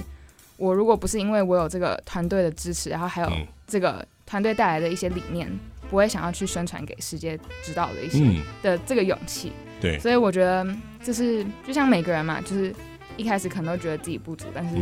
[0.61, 3.31] 我如果不是因为我有这个团队的支持，然后还有
[3.65, 5.51] 这个团队带来的一些理念，
[5.89, 8.23] 不会想要去宣传给世界知道的一些
[8.61, 9.51] 的这个勇气。
[9.81, 10.63] 对，所以我觉得
[11.03, 12.71] 就是就像每个人嘛，就是
[13.17, 14.75] 一开始可能都觉得自己不足，但是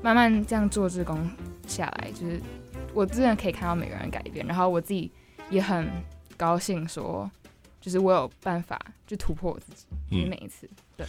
[0.00, 1.28] 慢慢这样做志工
[1.66, 2.40] 下来，就是
[2.94, 5.12] 我真的可以看到每个人改变，然后我自己
[5.50, 5.86] 也很
[6.38, 7.30] 高兴，说
[7.86, 10.68] 就是我有办法去突破我自己，嗯每一次。
[10.96, 11.06] 对。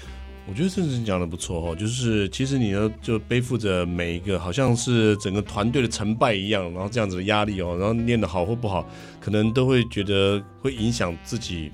[0.48, 8.88] 我觉得这是讲的不错哦，就是其实你呢就背负着每一个好像是整个团队的成败一样，然后这样子的压力哦，然后练得好或不好，
[9.20, 11.72] 可能都会觉得会影响自己，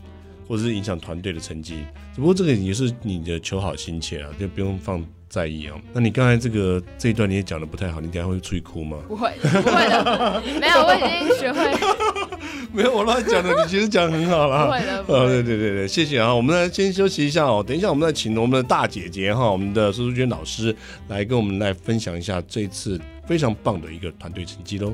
[0.47, 1.83] 或者是影响团队的成绩。
[2.13, 5.81] 只不过这个也是你的求好心切啊，就不用放在意哦。
[5.91, 8.97] 那你刚才这个这一段你也讲的不太好，你等下会出去哭吗？
[9.07, 11.73] 不会，不会的， 没有，我已经学会。
[12.71, 14.67] 没有我乱讲的，你其实讲很好了。
[14.67, 15.27] 不会的，不会的。
[15.27, 16.33] 对对对对，谢谢啊！
[16.33, 20.75] 我们来先休息一下哦，等一下我们再请我们的大姐姐哈，我们的苏苏娟老师
[21.07, 24.93] 来跟我们来分享一下这一次非常棒的一个团队成绩喽。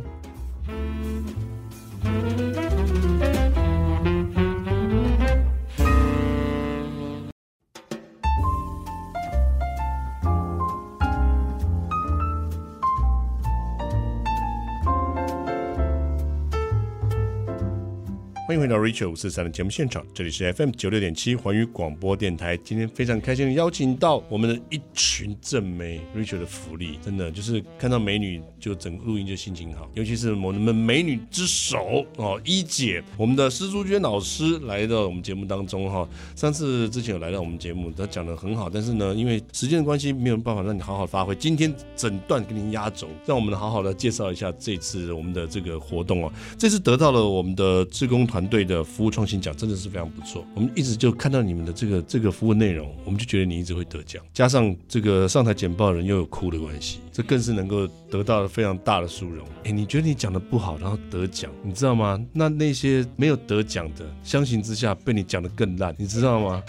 [18.50, 22.58] 欢迎回到 Richard 五四三的节目现场，这里是 FM 九六点七环宇广播电台。
[22.58, 36.10] 今天非常开心的邀请到我们的一群正妹，Richard 的福利真的就是看到美女就整个录音就心情好，尤其是我们美女之首哦，一姐，我们的施淑娟老师来到我们节目当中哈。
[36.36, 41.36] 上次之前有来到我们节目，她讲的很好，但是呢，因为时间的关系，没有办法让你好好发挥。
[41.36, 46.34] 今天整段给您压轴，让我们好好的介绍一下这次我们的这个活动哦。
[46.58, 48.39] 这次得到了我们的志工团。
[48.40, 59.46] 团队的服务创新奖真的是非常不错，我们一直就看到你们的这个这个服务内容，我们就觉得你一直会得奖，加上这个上台简报人又有哭的关系，这更是能够得到了非常大的殊荣。
[59.66, 62.18] 哎，你觉得你讲的不好，然后得奖，你知道吗？
[62.32, 66.64] 那那些没有得奖的，相形之下被你讲的更烂，你知道吗？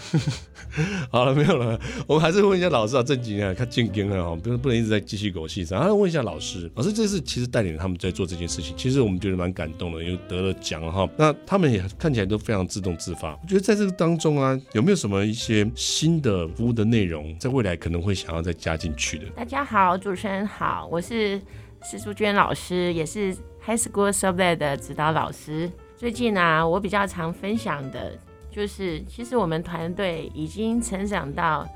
[1.09, 11.33] 好了，没有了，我们还是问一下老师啊，正经啊看进京了哈，不不能一直在继续狗戏上，然后问一下老师，老师这次其实带领他们在做这件事情，其实我们觉得蛮感动的，因为得了奖哈，那。
[11.47, 13.37] 他们也看起来都非常自动自发。
[13.41, 19.25] 我觉得在这个当中啊，有没有什么一些新的服务的内容，在未来可能会想要再加进去的？
[19.35, 21.39] 大家好，主持人好，我是
[21.83, 23.33] 施淑娟老师，也是
[23.65, 25.71] High School Survey 的指导老师。
[25.97, 28.17] 最近啊，我比较常分享的
[28.49, 31.67] 就是，其实我们团队已经成长到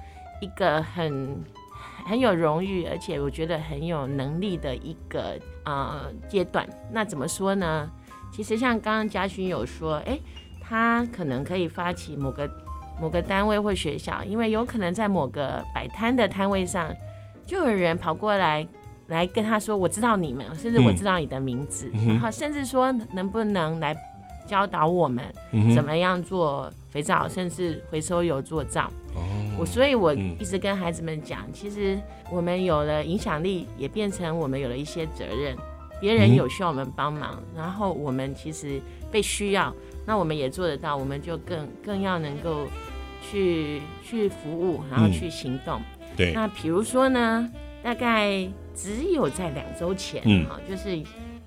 [0.41, 1.43] 一个很
[2.05, 6.67] 很有荣誉，而且我觉得很有能力的一个呃阶段。
[6.91, 7.89] 那怎么说呢？
[8.31, 10.19] 其实像刚刚嘉勋有说，哎，
[10.59, 12.49] 他可能可以发起某个
[12.99, 16.93] 某个单位或学校，因为有可能在某个摆摊的摊位上，
[17.45, 18.67] 就有人跑过来
[19.07, 23.95] 来跟他说，我知道你们，甚至我知道你的名字，嗯、然后甚至说能不能来
[24.47, 25.23] 教导我们
[25.75, 28.91] 怎么样做肥皂，嗯、甚至回收油做皂。
[29.15, 29.21] 哦，
[29.59, 31.97] 我所以，我一直跟孩子们讲，其实
[32.31, 35.55] 我们有了影响力，也变成我们有了一些责任。
[36.01, 39.73] 别人有需要我们帮忙，嗯、然后我们其实被需要，
[40.05, 42.67] 那我们也做得到，我们就更更要能够
[43.21, 45.81] 去去服务，然后去行动。
[46.33, 47.49] 那比如说呢，
[47.83, 51.01] 大概只有在两周前，哈、嗯，就是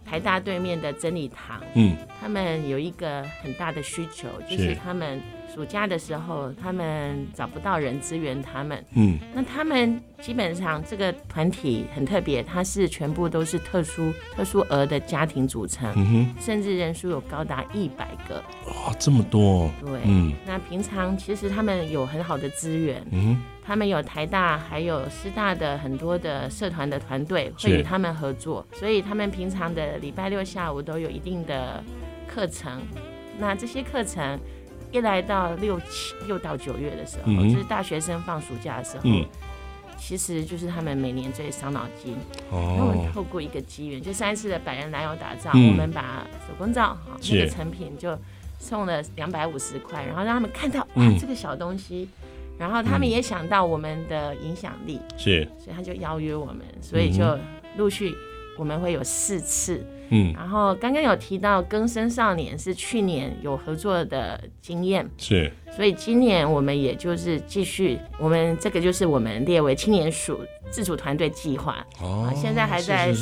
[0.04, 5.20] 台大对面的真理堂，嗯，他们有一个很大的需求，就是他们。
[5.54, 8.84] 暑假的时候，他们找不到人支援他们。
[8.94, 18.36] 嗯，那他们基本上这个团体很特别，它是全部都是特殊特殊儿的家庭组成，嗯哼，甚至人数有高达一百个。
[18.66, 19.68] 哇，这么多！
[19.80, 31.84] 对，嗯，那平常其实他们有很好的资源，嗯哼，他们有台大还有师大的很多的社团的团队会与他们合作，所以他们平常的礼拜六下午都有一定的
[32.26, 32.80] 课程。
[33.38, 34.40] 那这些课程。
[34.90, 39.22] 一来到六七六到九月的时候，嗯、就是大学生放暑假的时候，嗯、
[39.98, 42.16] 其实就是他们每年最伤脑筋。
[42.50, 48.18] 哦，那我们透过一个机缘，就上一次的百人男友打造，嗯、我们把手工皂哈那个成品就
[48.58, 52.08] 送了两百五十块，然后让他们看到哇、嗯、这个小东西，
[52.58, 57.38] 然后他们也想到我们的影响力，是，所以他就邀约我们，所以就
[57.76, 58.14] 陆续
[58.58, 59.84] 我们会有四次。
[60.10, 70.40] 嗯，然后刚刚有提到更生少年是去年有合作的经验，是，所以今年我们也就是继续，我们这个就是我们列为青年署
[70.70, 73.12] 自主团队计划，哦，现在还在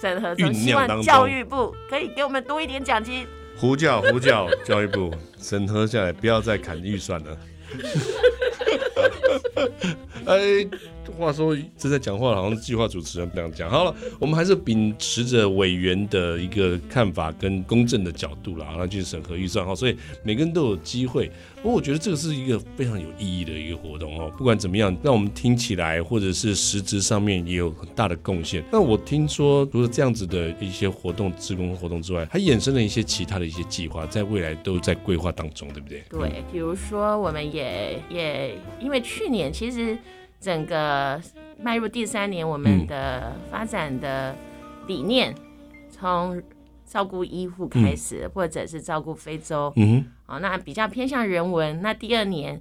[0.00, 3.26] 审核中，希望教育部可以给我们多一点奖金。
[3.56, 7.36] 呼叫呼叫，教育部审核下来，不要再砍预算了。
[10.26, 10.68] 哎。
[11.18, 13.68] 话说正在讲话，好像计划主持人这样讲。
[13.68, 19.74] 好了，我们还是秉持着委员的一个看法跟公正的角度啦，然后去审核预算哈。
[19.74, 21.30] 所以每个人都有机会。
[21.56, 24.32] 不过我觉得这个是一个非常有意义的一个活动哦。
[24.38, 28.64] 不管怎么样，让我们听起来或者是实质上面也有很大的贡献。
[28.70, 36.04] 那我听说除了这样子的一些活动、职工活动之外，还衍生了一些其他的一些计划，在未来都在规划当中，对不对？
[36.10, 39.98] 对，比如说我们也也因为去年其实。
[40.40, 41.20] 整个
[41.60, 44.34] 迈入第三年，我们的发展的
[44.86, 45.34] 理念
[45.90, 46.40] 从
[46.84, 51.82] 照顾医护开始，嗯、或者是照顾非洲，嗯哦，那比较偏向人文。
[51.82, 52.60] 那第二年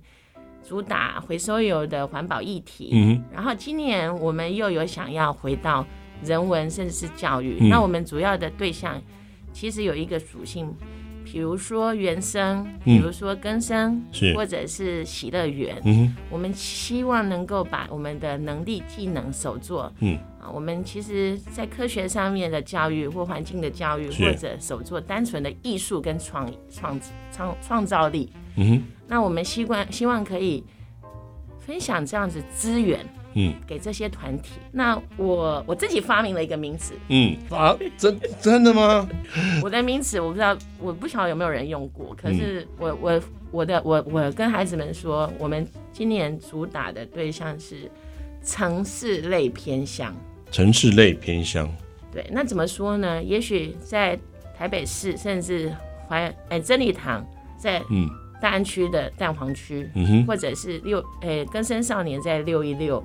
[0.68, 5.86] 主打回收油的环保议题，嗯，然后今年我们又有想要回到
[6.24, 7.58] 人文，甚至是教育。
[7.62, 9.02] 嗯、那我们主要的对象
[9.54, 10.74] 其实有一个属性。
[11.30, 20.18] 比如说原生，比如说根生，嗯、或者是喜乐园，嗯、我们希望能够把我们的能力、技能、手作，嗯。
[20.42, 26.98] 啊，我们其实在科学上面的教育或环境的教育，或者手作单纯的艺术跟创创
[27.32, 30.64] 创创造力，嗯哼，那我们希望希望可以
[31.60, 33.06] 分享这样子资源。
[33.40, 34.54] 嗯，给这些团体。
[34.72, 36.96] 那我我自己发明了一个名词。
[37.10, 39.08] 嗯啊，真真的吗？
[39.62, 42.16] 我的名词我不知道，我不晓得有没有人用过。
[42.20, 43.22] 可是我我
[43.52, 47.90] 我的我我跟孩子们说，我们今年主打的对象是
[48.44, 50.12] 城市类偏乡。
[50.50, 51.70] 城市类偏乡。
[52.12, 53.22] 对，那怎么说呢？
[53.22, 54.18] 也许在
[54.58, 55.72] 台北市，甚至
[56.10, 57.24] 怀哎真理堂
[57.56, 58.10] 在嗯
[58.42, 63.04] 大安区的蛋黄区，嗯哼，或者是六哎更生少年在六一六。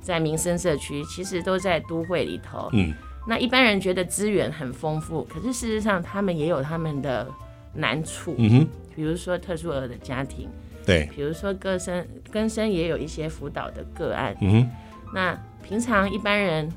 [0.00, 2.68] 在民生社区，其实都在都会里头。
[2.72, 2.92] 嗯，
[3.28, 7.28] 那一般人觉得资源很丰富，可是事实上他们也有他们的
[7.74, 8.34] 难处。
[8.38, 10.48] 嗯哼，比如说特殊儿的家庭，
[10.86, 14.34] 对，比如说更生根生也有一些辅导的个案。
[14.40, 14.70] 嗯哼，
[15.14, 16.72] 那平常一般人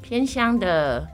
[0.00, 1.06] 偏乡的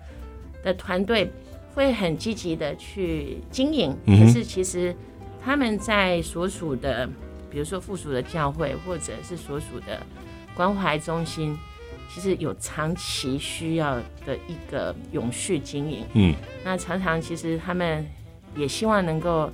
[0.62, 1.30] 的团队
[1.74, 4.94] 会很积极的去经营，嗯，可是其实
[5.42, 7.08] 他们在所属的，
[7.50, 9.98] 比如说附属的教会或者是所属的。
[10.58, 11.56] 关怀中心
[12.12, 13.94] 其实有长期需要
[14.26, 16.34] 的一个永续经营，嗯，
[16.64, 18.04] 那常常其实他们
[18.56, 19.48] 也希望能够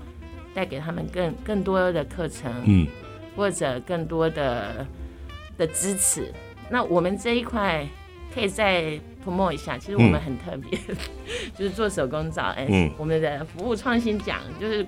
[0.55, 2.87] 带给他们更更多的课程，嗯，
[3.37, 4.87] 或者更多的
[5.59, 6.33] 的支持。
[6.71, 7.87] 那我们这一块
[8.35, 10.97] 可以再 promote 一下，其实我们很特别，嗯、
[11.55, 14.87] 就是做手工皂，哎、嗯，我们的服务创新奖，就是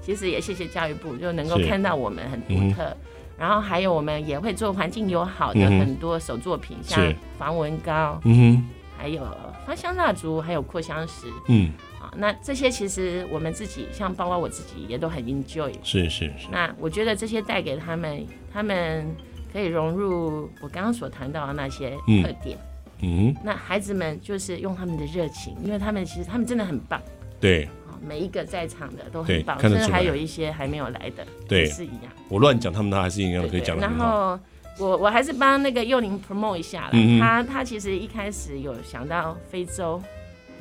[0.00, 2.96] 其实也谢谢教育部，就能够看到我们很独特。
[3.38, 8.64] 然后还有我们也会做环境友好的很多手作品，嗯、像防蚊膏，嗯哼，
[8.96, 9.26] 还有
[9.66, 11.70] 芳香蜡烛，还有扩香石，嗯，
[12.00, 16.48] 啊，那这些其实我们自己，像包括我自己也都很 enjoy，是是是。
[16.50, 19.06] 那我觉得这些带给他们，他们
[19.52, 21.90] 可以融入我刚刚所谈到的那些
[22.22, 22.56] 特点，
[23.02, 27.00] 嗯，嗯，那孩子们就是用他们的热情，因为他们其实他们真的很棒，
[27.38, 27.68] 对。
[28.02, 32.12] 每一个在场的都很棒，甚至还有一些还没有来的，对，是一样。
[32.28, 33.82] 我乱讲，他们他还是一样可以讲的。
[33.82, 34.38] 然后
[34.78, 36.90] 我我还是帮那个幼龄 promote 一下了。
[36.92, 40.02] 嗯、他他其实一开始有想到非洲，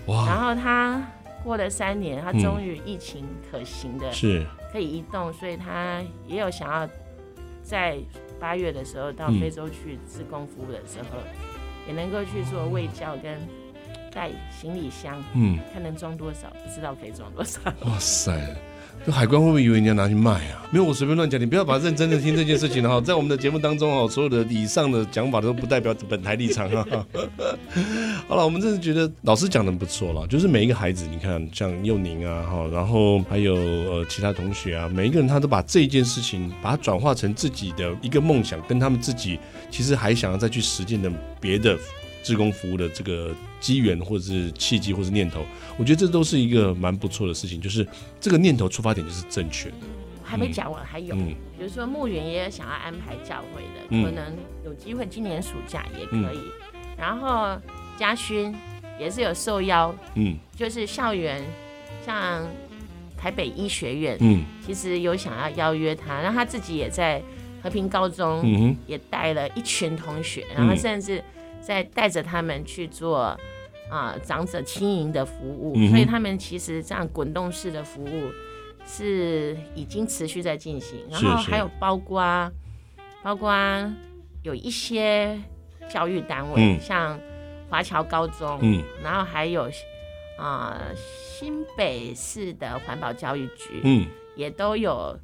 [0.08, 0.26] 哇！
[0.28, 1.02] 然后他
[1.44, 6.90] 过了三年，他终于疫情可行的，是可以移动，所以他也有想要
[7.64, 7.98] 在
[8.40, 11.20] 八月的时候到非洲去自工服务的时候，
[11.88, 13.40] 也能够去做卫教跟
[14.16, 17.60] 带行李箱，嗯，看能装多少，不知道可以装多少。
[17.82, 18.34] 哇塞！
[19.06, 20.66] 就海关会不会以为你要拿去卖啊？
[20.72, 23.00] 没有，我随便乱讲，你不要把认真的听这件事情哈。
[23.02, 26.84] 在我们的节目当中哦，所有的以上的讲法都不代表本台立场哈。
[28.26, 39.38] 好了，我们真的觉得老师讲的不错了，就是每一个孩子，你看像幼宁啊哈，然后还有呃其他同学啊，每一个人他都把这件事情把它转化成自己的一个梦想，跟他们自己
[39.70, 41.78] 其实还想要再去实践的别的。
[42.26, 45.46] 志工服务的这个机缘，或者是契机，或者是念头，
[45.78, 47.62] 我觉得这都是一个蛮不错的事情。
[47.62, 47.88] 就是
[48.20, 49.76] 这个念头出发点就是正确的。
[50.24, 56.40] 还没讲完，还有，嗯、比如说牧原也有想要安排教会的，嗯、可能有机会今年暑假也可以。
[56.74, 57.56] 嗯、然后
[57.96, 58.52] 嘉勋
[59.00, 61.44] 也是有受邀，嗯，就是校园
[62.04, 62.44] 像
[63.16, 67.22] 台北医学院，嗯，其实有想要邀约他，然后他自己也在
[67.62, 71.24] 和平高中，嗯也带了一群同学，然后甚至。
[71.66, 78.32] 在带着他们去做啊、呃、长者轻盈的服务，嗯、所以他们其实这样滚动式的服务
[78.86, 81.00] 是已经持续在进行。
[81.10, 82.52] 然后还有包括
[83.24, 83.52] 包括
[84.44, 85.42] 有一些
[85.90, 87.20] 教育单位，嗯、像
[87.68, 89.64] 华侨高中，嗯、然后还有
[90.38, 94.06] 啊、呃、新北市的环保教育局，嗯、
[94.36, 95.18] 也都有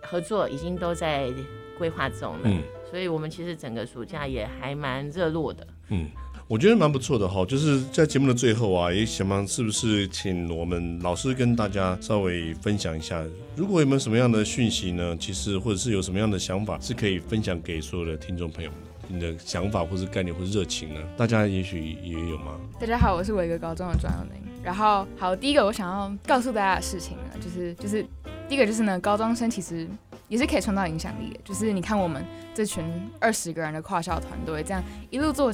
[0.00, 1.30] 合作，已经都在
[1.76, 2.40] 规划中了。
[2.44, 5.66] 嗯所以我们其实整个暑假也还蛮热络的。
[5.88, 6.08] 嗯，
[6.46, 7.44] 我觉得蛮不错的哈。
[7.44, 13.24] 就是在节目的最后啊，也想问是不是请我们老师跟大家稍微分享一下，
[13.56, 15.16] 如果有没有什么样的讯息呢？
[15.18, 18.78] 其实或者是有什么样的想法是可以分享给所有的听众朋友们？
[19.08, 21.00] 你的想法或是概念或是热情呢？
[21.16, 22.58] 大家也许也有吗？
[22.80, 24.42] 大家好，我是维格高中的庄永宁。
[24.62, 28.04] 然后好，第一个我想要告诉大家的事情呢，就是就是
[28.48, 29.88] 第一个就是呢，高中生其实。
[30.28, 32.84] 也是可以创造影响力的，就是你看我们这群
[33.20, 35.52] 二十个人的跨校团队，这样一路做，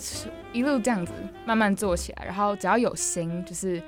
[0.52, 1.12] 一路这样子
[1.44, 3.82] 慢慢做起来，然后只要有心，就是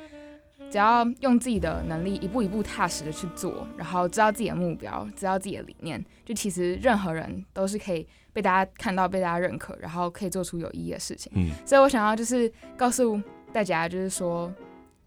[0.70, 11.32] 只要用自己的能力一步一步踏实的去做，然后知道自己的目标，知道自己的理念，就其实任何人都是可以被大家看到、被大家认可，然后可以做出有意义的事情。
[11.35, 13.20] 嗯，所以我想要就是告诉
[13.53, 14.53] 大家，就是说，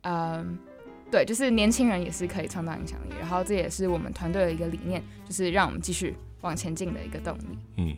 [0.01, 0.57] 嗯。
[1.09, 7.57] 对，就是年轻人也是可以创造影响力，然后这也是我们团队的一个理念，就是让我们继续往前进的一个动力。
[7.77, 7.95] 嗯，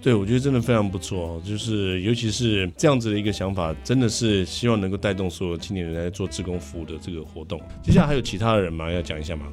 [0.00, 7.60] 对，我觉得真的非常不错哦，就是尤其是这样子的一个想法，真的是希望能够带动所有青年人来做志工服务的这个活动。
[7.82, 8.92] 接下来还有其他的人吗？
[8.92, 9.46] 要讲一下吗？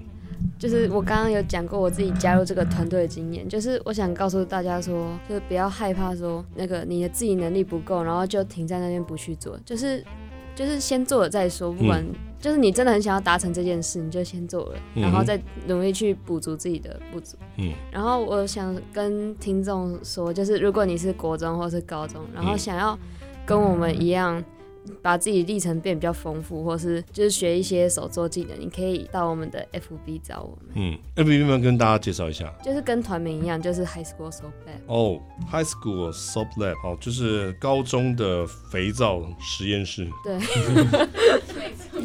[0.60, 10.06] 就是我刚刚有讲过我自己加入这个团队的经验，就是我想告诉大家说，就是不要害怕说那个你的自己能力不够，然后就停在那边不去做，就是
[10.54, 12.00] 就是先做了再说，不管。
[12.04, 12.14] 嗯
[12.44, 17.38] 就是你真的很想要达成这件事，你就先做了，然后再努力去补足自己的不足。
[17.58, 23.00] 嗯，然后我想跟听众说，就是如果你是国中或是高中，然后想要
[23.46, 24.44] 跟我们一样。
[25.02, 30.74] 把自己历程变比较丰富，或是就是学一些手作技能，你可以到我们的 FB 找我们。
[30.76, 32.54] 嗯，FB 有没有跟大家介绍一下？
[32.62, 34.82] 就是跟团名一样，就是 High School Soap Lab。
[34.88, 40.06] 哦，High School Soap Lab，哦，就是高中的肥皂实验室。
[40.22, 40.38] 对。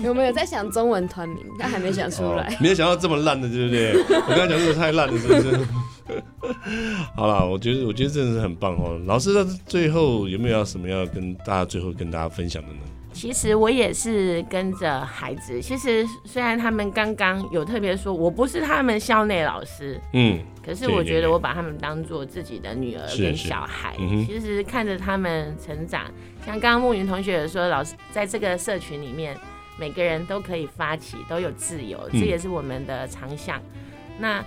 [0.03, 1.39] 有没有在想中文团名？
[1.59, 2.57] 但还没想出来。
[2.61, 3.93] 没有想到这么烂的，对不对？
[4.27, 5.67] 我刚才讲这个太烂了，是不是？
[7.15, 8.99] 好了，我觉得我觉得真的是很棒哦。
[9.07, 12.81] 老师在最后有没有要什么要跟大家最后跟大家分享的呢？
[13.13, 15.61] 其实我也是跟着孩子。
[15.61, 23.97] 其实虽然他们刚刚有特别说我不是他们校内老师，嗯，可是我觉得我把他们当做自己的女儿跟小孩。
[23.99, 26.05] 嗯、其实看着他们成长，
[26.47, 29.37] 像刚刚慕云同学也说，老师在这个社群里面，
[29.79, 33.59] 每个人都可以发起，都有自由，这也是我们的长项。
[33.59, 33.83] 嗯、
[34.19, 34.45] 那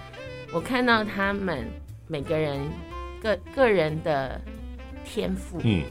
[0.54, 1.66] 我看到他们
[2.08, 2.60] 每个人
[3.22, 4.40] 个个人的
[5.06, 5.84] 天赋，嗯，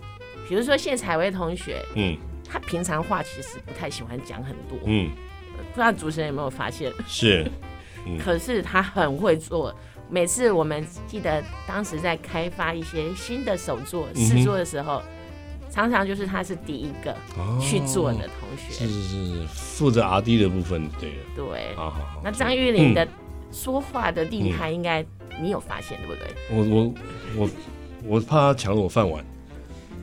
[0.48, 2.16] 比如说谢采薇同学，嗯，
[2.46, 5.10] 他平常话其实不太喜欢讲很多，嗯，
[5.72, 6.92] 不知道主持人有没有发现？
[7.06, 7.50] 是，
[8.06, 9.74] 嗯、 可是他很会做。
[10.12, 15.00] 每次我们记得当时在开发一些新的手作试做的时候，
[15.70, 17.16] 常常就是他是第一个
[17.60, 22.20] 去做的同学，哦、是是是，负责 RD 的部分，对对，好好好。
[22.24, 23.04] 那张玉玲的。
[23.04, 23.08] 嗯
[23.52, 25.04] 说话的厉害，应该
[25.42, 26.32] 你有发现、嗯、对不对？
[26.52, 26.94] 我我
[27.36, 27.50] 我
[28.04, 29.24] 我怕他抢了我饭碗。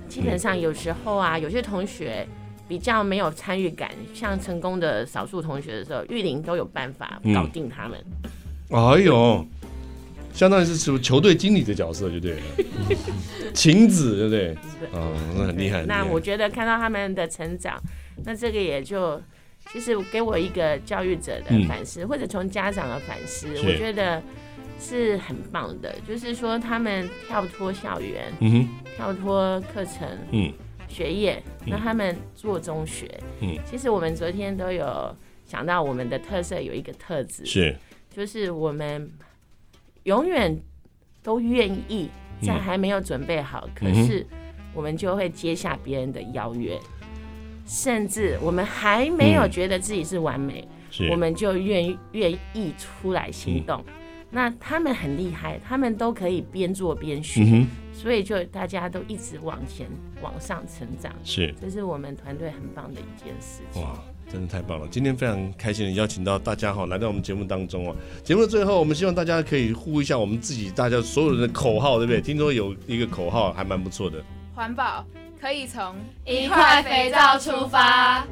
[0.10, 2.28] 基本上有时候啊，有些同学
[2.68, 7.98] 比较没有参与感，像成功的少数同学的时候，玉玲都有办法搞定他们。
[8.70, 9.48] 嗯、哎呦，
[10.38, 12.42] 相当于是球球队经理的角色，就对了，
[13.56, 14.54] 晴子，对不对？
[14.94, 15.84] 啊、哦，那很厉害。
[15.88, 17.82] 那我觉得看到他们的成长，
[18.24, 19.20] 那这个也就
[19.74, 24.22] 其实给我一个教育者的反思，嗯、或者从家长的反思，我觉得
[24.80, 25.96] 是很棒的。
[26.08, 30.54] 就是说，他们跳脱校园，嗯哼，跳脱课程，嗯，
[30.88, 33.10] 学业，那他们做中学。
[33.42, 35.18] 嗯，其实我们昨天都有
[35.48, 37.76] 想到，我们的特色有一个特质，是，
[38.16, 39.10] 就是我们
[40.08, 40.58] 永远
[41.22, 42.10] 都愿意
[42.42, 44.26] 在还没有准备好，嗯、可是
[44.74, 46.80] 我们就会接下别人的邀约。
[47.66, 50.66] 甚至我们还没有觉得自己是完美，
[51.02, 53.84] 嗯、我们就愿愿意出来行动。
[53.86, 53.94] 嗯、
[54.32, 59.86] 那他们很厉害，他们都可以边做边学，嗯、所以就大家都一直往前
[60.22, 61.14] 往上成长。
[61.26, 63.84] 是，这是我们团队很棒的一件事情。
[63.84, 64.02] 哇，
[64.32, 72.22] 真的太棒了今天非常开心的邀请到大家好来到我们节目当中哦节目的最后我们希望大家可以呼一下我们自己大家所有人的口号对不对？
[72.22, 74.22] 听说有一个口号还蛮不错的。
[74.54, 75.06] 环保
[75.40, 78.26] 可以从一块肥皂出发。